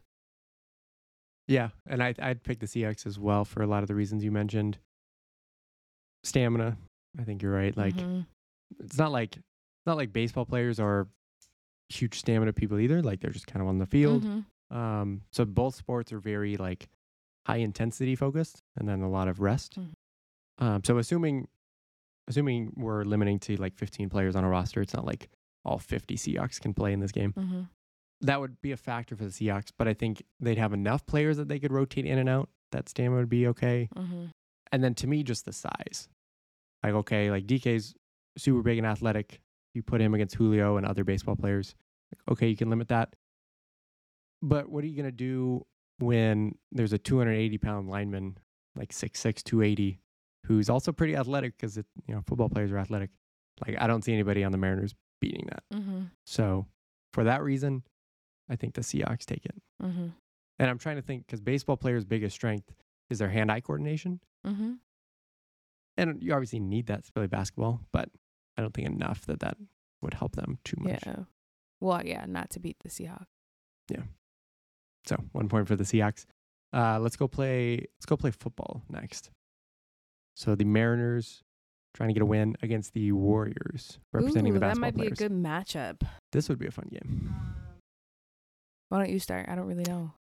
[1.48, 4.22] Yeah, and I I'd pick the Seahawks as well for a lot of the reasons
[4.22, 4.78] you mentioned.
[6.22, 6.76] Stamina,
[7.18, 7.76] I think you're right.
[7.76, 8.26] Like Mhm.
[8.78, 11.08] it's not like it's not like baseball players are
[11.88, 13.02] huge stamina people either.
[13.02, 14.22] Like they're just kind of on the field.
[14.24, 14.44] Mhm.
[14.76, 16.88] Um, so both sports are very like
[17.46, 19.80] high intensity focused, and then a lot of rest.
[19.80, 19.92] Mhm.
[20.58, 21.48] Um, so assuming
[22.28, 25.28] assuming we're limiting to like 15 players on a roster, it's not like
[25.64, 27.32] all 50 Seahawks can play in this game.
[27.32, 27.68] Mhm.
[28.22, 31.36] That would be a factor for the Seahawks, but I think they'd have enough players
[31.38, 32.50] that they could rotate in and out.
[32.72, 33.88] That stamina would be okay.
[33.94, 34.30] Mhm.
[34.72, 36.08] And then to me, just the size.
[36.82, 37.94] Like, okay, like DK's
[38.38, 39.40] super big and athletic.
[39.74, 41.74] You put him against Julio and other baseball players.
[42.12, 43.14] Like, okay, you can limit that.
[44.42, 45.66] But what are you going to do
[45.98, 48.38] when there's a 280 pound lineman,
[48.74, 50.00] like 6'6, 280,
[50.50, 53.10] who's also pretty athletic because, you know, football players are athletic.
[53.64, 55.62] Like, I don't see anybody on the Mariners beating that.
[55.72, 56.10] Mhm.
[56.26, 56.66] So
[57.12, 57.84] for that reason,
[58.48, 59.62] I think the Seahawks take it.
[59.80, 60.12] Mhm.
[60.58, 62.74] And I'm trying to think because baseball players' biggest strength
[63.10, 64.20] is their hand eye coordination.
[64.44, 64.80] Mhm.
[65.96, 68.10] And you obviously need that to play basketball, but
[68.56, 69.56] I don't think enough that that
[70.02, 71.06] would help them too much.
[71.06, 71.26] Yeah.
[71.78, 73.26] Well, yeah, not to beat the Seahawks.
[73.88, 74.02] Yeah.
[75.04, 76.26] So one point for the Seahawks.
[76.72, 77.76] Uh, let's go play.
[77.98, 79.30] Let's go play football next.
[80.40, 81.42] So the Mariners
[81.92, 85.00] trying to get a win against the Warriors, representing Ooh, the that basketball might be
[85.02, 85.20] players.
[85.20, 86.02] a good matchup.
[86.32, 87.34] this would be a fun game.
[88.88, 89.50] Why don't you start?
[89.50, 90.12] I don't really know.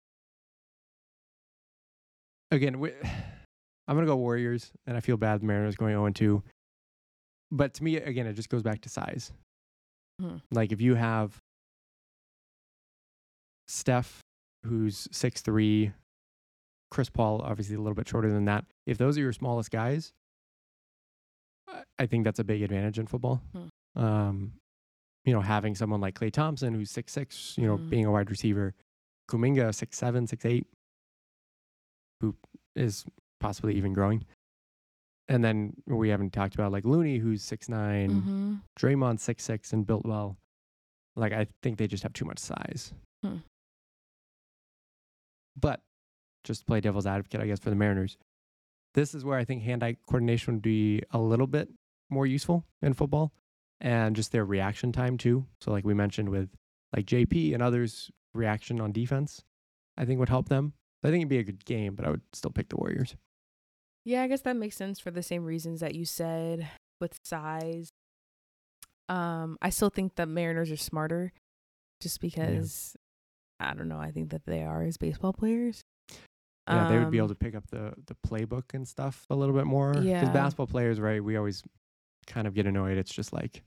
[2.51, 2.91] Again, we,
[3.87, 6.43] I'm gonna go Warriors, and I feel bad the Mariners going 0 2.
[7.53, 9.31] But to me, again, it just goes back to size.
[10.21, 10.43] Mhm.
[10.51, 11.37] Like if you have
[13.69, 14.21] Steph,
[14.65, 15.93] who's six three,
[16.91, 18.65] Chris Paul, obviously a little bit shorter than that.
[18.87, 20.13] If those are your smallest guys,
[21.99, 23.43] I- think that's a big advantage in football.
[23.53, 24.03] Hmm.
[24.03, 24.53] Um,
[25.25, 27.91] you know, having someone like Klay Thompson, who's six six, you know, Mhm.
[27.91, 28.75] being a wide receiver,
[29.31, 30.67] Kuminga six seven, six eight,
[32.21, 32.35] who
[32.75, 33.05] is
[33.41, 34.25] possibly even growing.
[35.29, 38.55] And then we haven't talked about like Looney, who's six nine, Mm-hmm.
[38.81, 40.39] Draymond six six and built well.
[41.17, 42.95] Like I think they just have too much size.
[43.23, 43.39] Hmm.
[45.57, 45.81] But
[46.45, 48.17] just to play devil's advocate, I guess for the Mariners,
[48.95, 51.69] this is where I think hand-eye coordination would be a little bit
[52.11, 53.33] more useful in football,
[53.81, 55.47] and just their reaction time too.
[55.61, 56.49] So like we mentioned with
[56.97, 59.45] like JP and others, reaction on defense,
[59.97, 60.73] I think would help them.
[61.05, 63.15] I think it'd be a good game, but I would still pick the Warriors.
[64.05, 66.69] Yeah, I guess that makes sense for the same reasons that you said
[67.01, 67.91] with size.
[69.09, 71.33] Um, I still think the Mariners are smarter,
[72.01, 72.97] just because
[73.61, 73.99] I don't know.
[73.99, 75.83] I think that they are as baseball players.
[76.69, 79.35] Yeah, they would be able Um, to pick up the the playbook and stuff a
[79.35, 79.95] little bit more.
[79.95, 81.23] Yeah, Because basketball players, right?
[81.23, 81.63] We always
[82.27, 82.99] kind of get annoyed.
[82.99, 83.63] It's just like,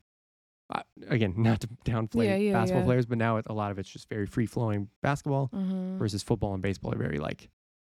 [0.74, 2.86] uh, again, not to downplay Yeah, yeah, basketball yeah.
[2.86, 5.98] players, but now it, a lot of it's just very free flowing basketball mhm.
[5.98, 7.50] versus football and baseball are very like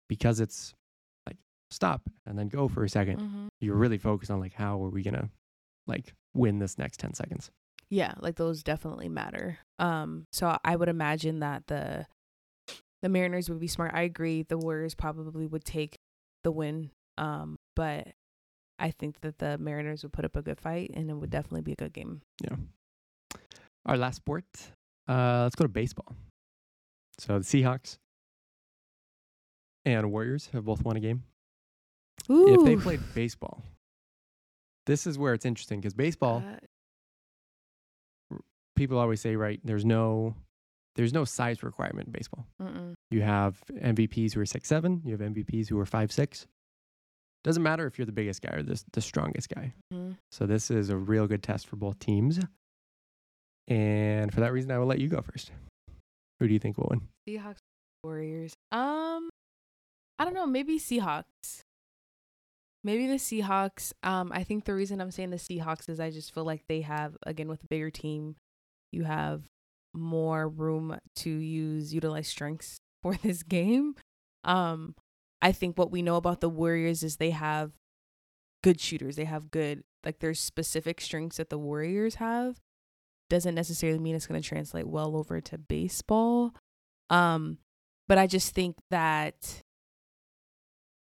[0.07, 0.73] because it's
[1.27, 1.37] like
[1.71, 3.47] stop and then go for a 2nd Mhm.
[3.61, 5.29] You're really focused on like how are we gonna
[5.87, 7.51] like win this next ten seconds.
[7.89, 9.57] Yeah, like those definitely matter.
[9.79, 12.05] Um, so I would imagine that the
[13.01, 13.91] the Mariners would be smart.
[13.93, 14.43] I agree.
[14.43, 15.97] The Warriors probably would take
[16.43, 16.91] the win.
[17.17, 18.07] Um, but
[18.77, 21.61] I think that the Mariners would put up a good fight, and it would definitely
[21.61, 22.21] be a good game.
[22.41, 22.55] Yeah.
[23.85, 24.45] Our last sport.
[25.07, 26.15] Uh, let's go to baseball.
[27.17, 27.97] So the Seahawks
[29.85, 31.23] and Warriors have both won a game.
[32.29, 33.63] If they played baseball,
[34.85, 38.37] this is where it's interesting because baseball, Uh,
[38.75, 39.59] people always say, right?
[39.63, 40.35] There's no,
[40.99, 42.45] there's no size requirement in baseball.
[42.61, 42.93] mm-mm.
[43.09, 45.01] You have MVPs who are six seven.
[45.05, 46.45] You have MVPs who are five six.
[47.45, 49.73] Doesn't matter if you're the biggest guy or the the strongest guy.
[49.93, 50.17] Mhm.
[50.29, 52.41] So this is a real good test for both teams.
[53.69, 55.51] And for that reason, I will let you go first.
[56.41, 57.07] Who do you think will win?
[57.27, 57.59] Seahawks
[58.03, 58.53] Warriors.
[58.73, 59.29] Um,
[60.17, 60.45] I don't know.
[60.47, 61.61] Maybe Seahawks.
[62.83, 63.93] Maybe the Seahawks.
[64.03, 66.81] Um, I think the reason I'm saying the Seahawks is I just feel like they
[66.81, 68.35] have again with a bigger team,
[68.91, 69.43] you have
[69.93, 73.95] more room to use utilize strengths for this game.
[74.43, 74.95] Um,
[75.41, 77.71] I think what we know about the Warriors is they have
[78.63, 79.15] good shooters.
[79.15, 82.57] They have good like there's specific strengths that the Warriors have.
[83.29, 86.53] Doesn't necessarily mean it's going to translate well over to baseball.
[87.09, 87.59] Um,
[88.07, 89.61] but I just think that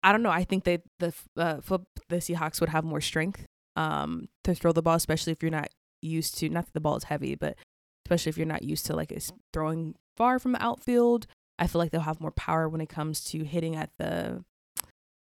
[0.02, 0.30] I don't know.
[0.30, 4.72] I think that the uh, foot, the Seahawks would have more strength um to throw
[4.72, 5.68] the ball, especially if you're not
[6.02, 6.48] used to.
[6.48, 7.56] Not that the ball is heavy, but
[8.10, 9.16] especially if you're not used to like
[9.52, 11.26] throwing far from the outfield.
[11.60, 14.44] I feel like they'll have more power when it comes to hitting at the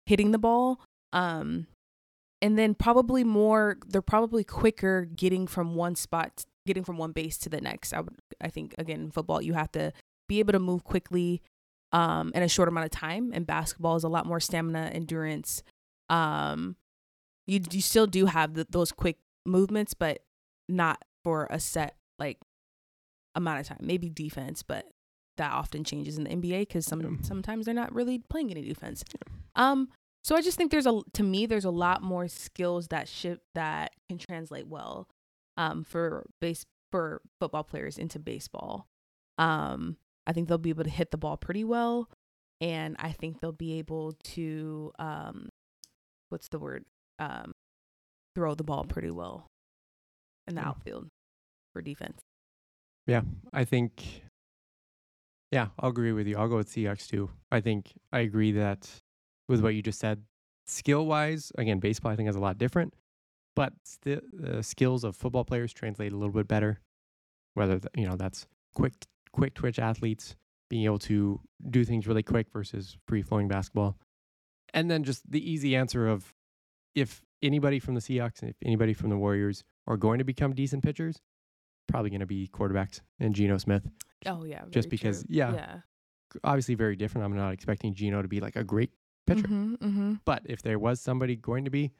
[0.05, 0.79] hitting the ball.
[1.11, 1.67] Um,
[2.41, 7.37] and then probably more they're probably quicker getting from one spot getting from one base
[7.39, 7.91] to the next.
[7.91, 9.91] I would I think again in football you have to
[10.29, 11.41] be able to move quickly
[11.91, 15.63] um in a short amount of time and basketball is a lot more stamina endurance
[16.07, 16.75] um
[17.47, 20.19] you you still do have the, those quick movements but
[20.69, 22.37] not for a set like
[23.39, 24.85] amount of time maybe defense but
[25.37, 27.09] that often changes in the NBA because some Yeah.
[27.23, 29.03] sometimes they're not really playing any defense
[29.55, 29.89] um
[30.23, 33.41] so I just think there's a to me there's a lot more skills that ship
[33.55, 35.07] that can translate well
[35.57, 38.87] um for base for football players into baseball.
[39.37, 42.09] Um I think they'll be able to hit the ball pretty well
[42.61, 45.49] and I think they'll be able to um
[46.29, 46.83] what's the word?
[47.19, 47.53] Um
[48.35, 49.47] throw the ball pretty well
[50.47, 50.67] in the Yeah.
[50.69, 51.07] outfield
[51.73, 52.19] for defense.
[53.51, 54.23] I think,
[55.51, 56.37] yeah, I'll agree with you.
[56.37, 57.29] I'll go with Seahawks too.
[57.51, 58.89] I think I agree that
[59.47, 60.23] with what you just said,
[60.67, 62.93] skill wise, again, baseball I think is a lot different,
[63.55, 64.21] but the
[64.61, 66.79] skills of football players translate a little bit better.
[67.55, 68.93] Whether th- you know that's quick
[69.33, 70.35] quick twitch athletes
[70.69, 73.97] being able to do things really quick versus free flowing basketball,
[74.73, 76.31] and then just the easy answer of
[76.95, 80.53] if anybody from the Seahawks and if anybody from the Warriors are going to become
[80.53, 81.19] decent pitchers,
[81.89, 83.87] probably going to be quarterbacks and Geno Smith.
[84.25, 84.63] Oh yeah.
[84.69, 85.53] Just because- yeah.
[85.53, 85.75] Yeah.
[86.43, 87.25] Obviously, very different.
[87.25, 88.91] I'm not expecting Geno to be like a great
[89.25, 90.13] pitcher, Mm-hmm, mm-hmm.
[90.25, 91.91] but if there was somebody going to be,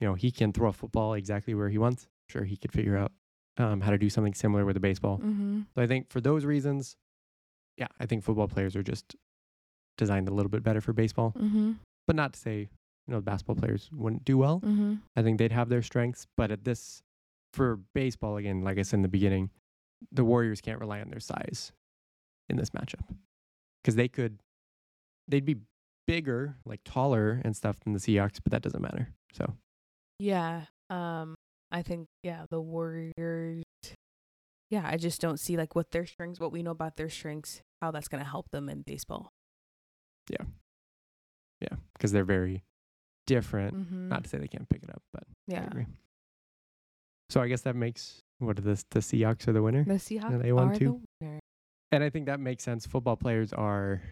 [0.00, 2.08] you know, he can throw a football exactly where he wants.
[2.30, 3.12] Sure, he could figure out
[3.58, 5.18] um, how to do something similar with a baseball.
[5.18, 5.60] Mm-hmm.
[5.74, 6.96] So I think for those reasons,
[7.76, 9.16] yeah, I think football players are just
[9.98, 11.34] designed a little bit better for baseball.
[11.38, 11.72] Mm-hmm.
[12.06, 12.58] But not to say,
[13.06, 14.60] you know, basketball players wouldn't do well.
[14.60, 14.94] Mm-hmm.
[15.14, 17.02] I think they'd have their strengths, but at this,
[17.54, 19.50] for baseball, again, like I said in the beginning,
[20.12, 21.72] the Warriors can't rely on their size
[22.48, 23.08] in this matchup
[23.82, 24.40] because they could,
[25.28, 25.56] they'd be
[26.06, 29.08] bigger, like taller and stuff than the Seahawks, but that doesn't matter.
[29.32, 29.54] So
[30.18, 30.62] Yeah.
[30.90, 31.34] Um
[31.70, 33.62] I think yeah, the Warriors
[34.70, 37.62] yeah, I just don't see like what their strengths, what we know about their strengths,
[37.80, 39.30] how that's going to help them in baseball.
[40.28, 40.44] yeah,
[41.60, 41.76] Yeah.
[41.94, 42.64] because they're very
[43.26, 43.74] different.
[43.76, 44.08] Mm-hmm.
[44.08, 45.68] Not to say they can't pick it up, but I yeah.
[47.30, 50.42] So I guess that makes what are the the Seahawks are the winner, The Seahawks
[50.42, 51.00] they won are too?
[51.20, 51.40] the winner.
[51.92, 52.86] and I think that makes sense.
[52.86, 54.02] Football players are,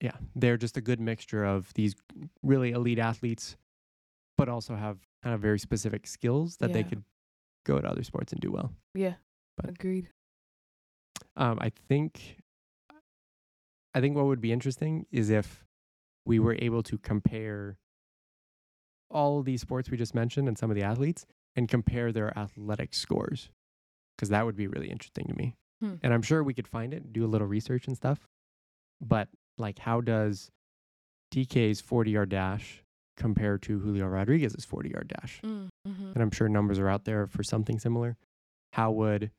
[0.00, 1.94] yeah, they're just a good mixture of these
[2.42, 3.56] really elite athletes,
[4.36, 7.02] but also have kind of very specific skills that they could
[7.66, 8.72] go to other sports and do well.
[8.94, 9.14] Yeah.
[9.56, 10.08] But- Agreed.
[11.36, 12.36] Um, I think,
[13.94, 15.64] I think what would be interesting is if
[16.26, 17.76] we were able to compare
[19.10, 21.24] all these sports we just mentioned and some of the athletes
[21.58, 23.50] and compare their athletic scores,
[24.16, 25.56] because that would be really interesting to me.
[25.80, 25.94] Hmm.
[26.04, 28.28] And I'm sure we could find it, do a little research and stuff.
[29.00, 29.28] But
[29.58, 30.50] like, how does
[31.34, 32.84] DK's 40 yard dash
[33.16, 35.40] compare to Julio Rodriguez's 40 yard dash?
[35.44, 36.12] Mm-hmm.
[36.14, 38.16] and I'm sure numbers are out there for something similar.
[38.74, 39.32] How would,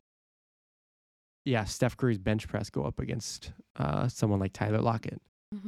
[1.46, 5.22] yeah, Steph Curry's bench press go up against uh, someone like Tyler Lockett?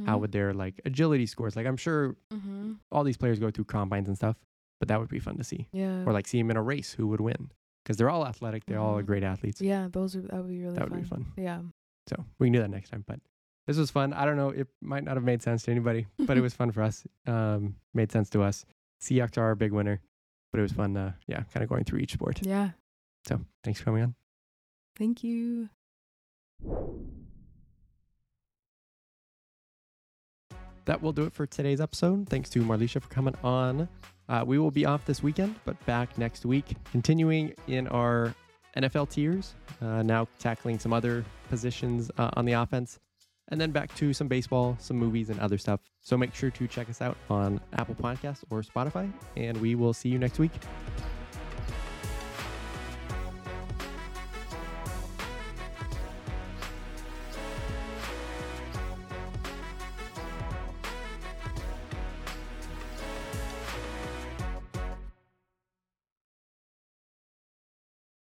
[0.06, 1.56] How would their like agility scores?
[1.56, 2.72] Like, I'm sure mm-hmm.
[2.90, 4.36] all these players go through combines and stuff,
[4.82, 5.68] but that would be fun to see.
[5.72, 6.02] Yeah.
[6.04, 7.52] Or like see him in a race, who would win?
[7.84, 9.06] Because they're all athletic, they're all Mhm.
[9.06, 9.60] great athletes.
[9.60, 11.20] yeah, those are that would be really that would fun.
[11.20, 11.26] be fun.
[11.36, 11.62] Yeah.
[12.08, 13.04] So we can do that next time.
[13.06, 13.20] But
[13.68, 14.12] this was fun.
[14.12, 16.72] I don't know, it might not have made sense to anybody, but it was fun
[16.72, 17.06] for us.
[17.28, 18.64] Um, made sense to us.
[19.00, 20.00] Seahawks are our big winner,
[20.50, 20.96] but it was fun.
[20.96, 22.44] Uh, yeah, kind of going through each sport.
[22.44, 22.70] Yeah.
[23.28, 24.14] So thanks for coming on.
[24.96, 25.68] Thank you.
[30.86, 32.28] that will do it for today's episode.
[32.28, 33.88] Thanks to Marleisha for coming on.
[34.28, 38.34] Uh, we will be off this weekend, but back next week, continuing in our
[38.76, 42.98] NFL tiers, uh, now tackling some other positions uh, on the offense,
[43.48, 45.80] and then back to some baseball, some movies, and other stuff.
[46.00, 49.92] So make sure to check us out on Apple Podcasts or Spotify, and we will
[49.92, 50.52] see you next week.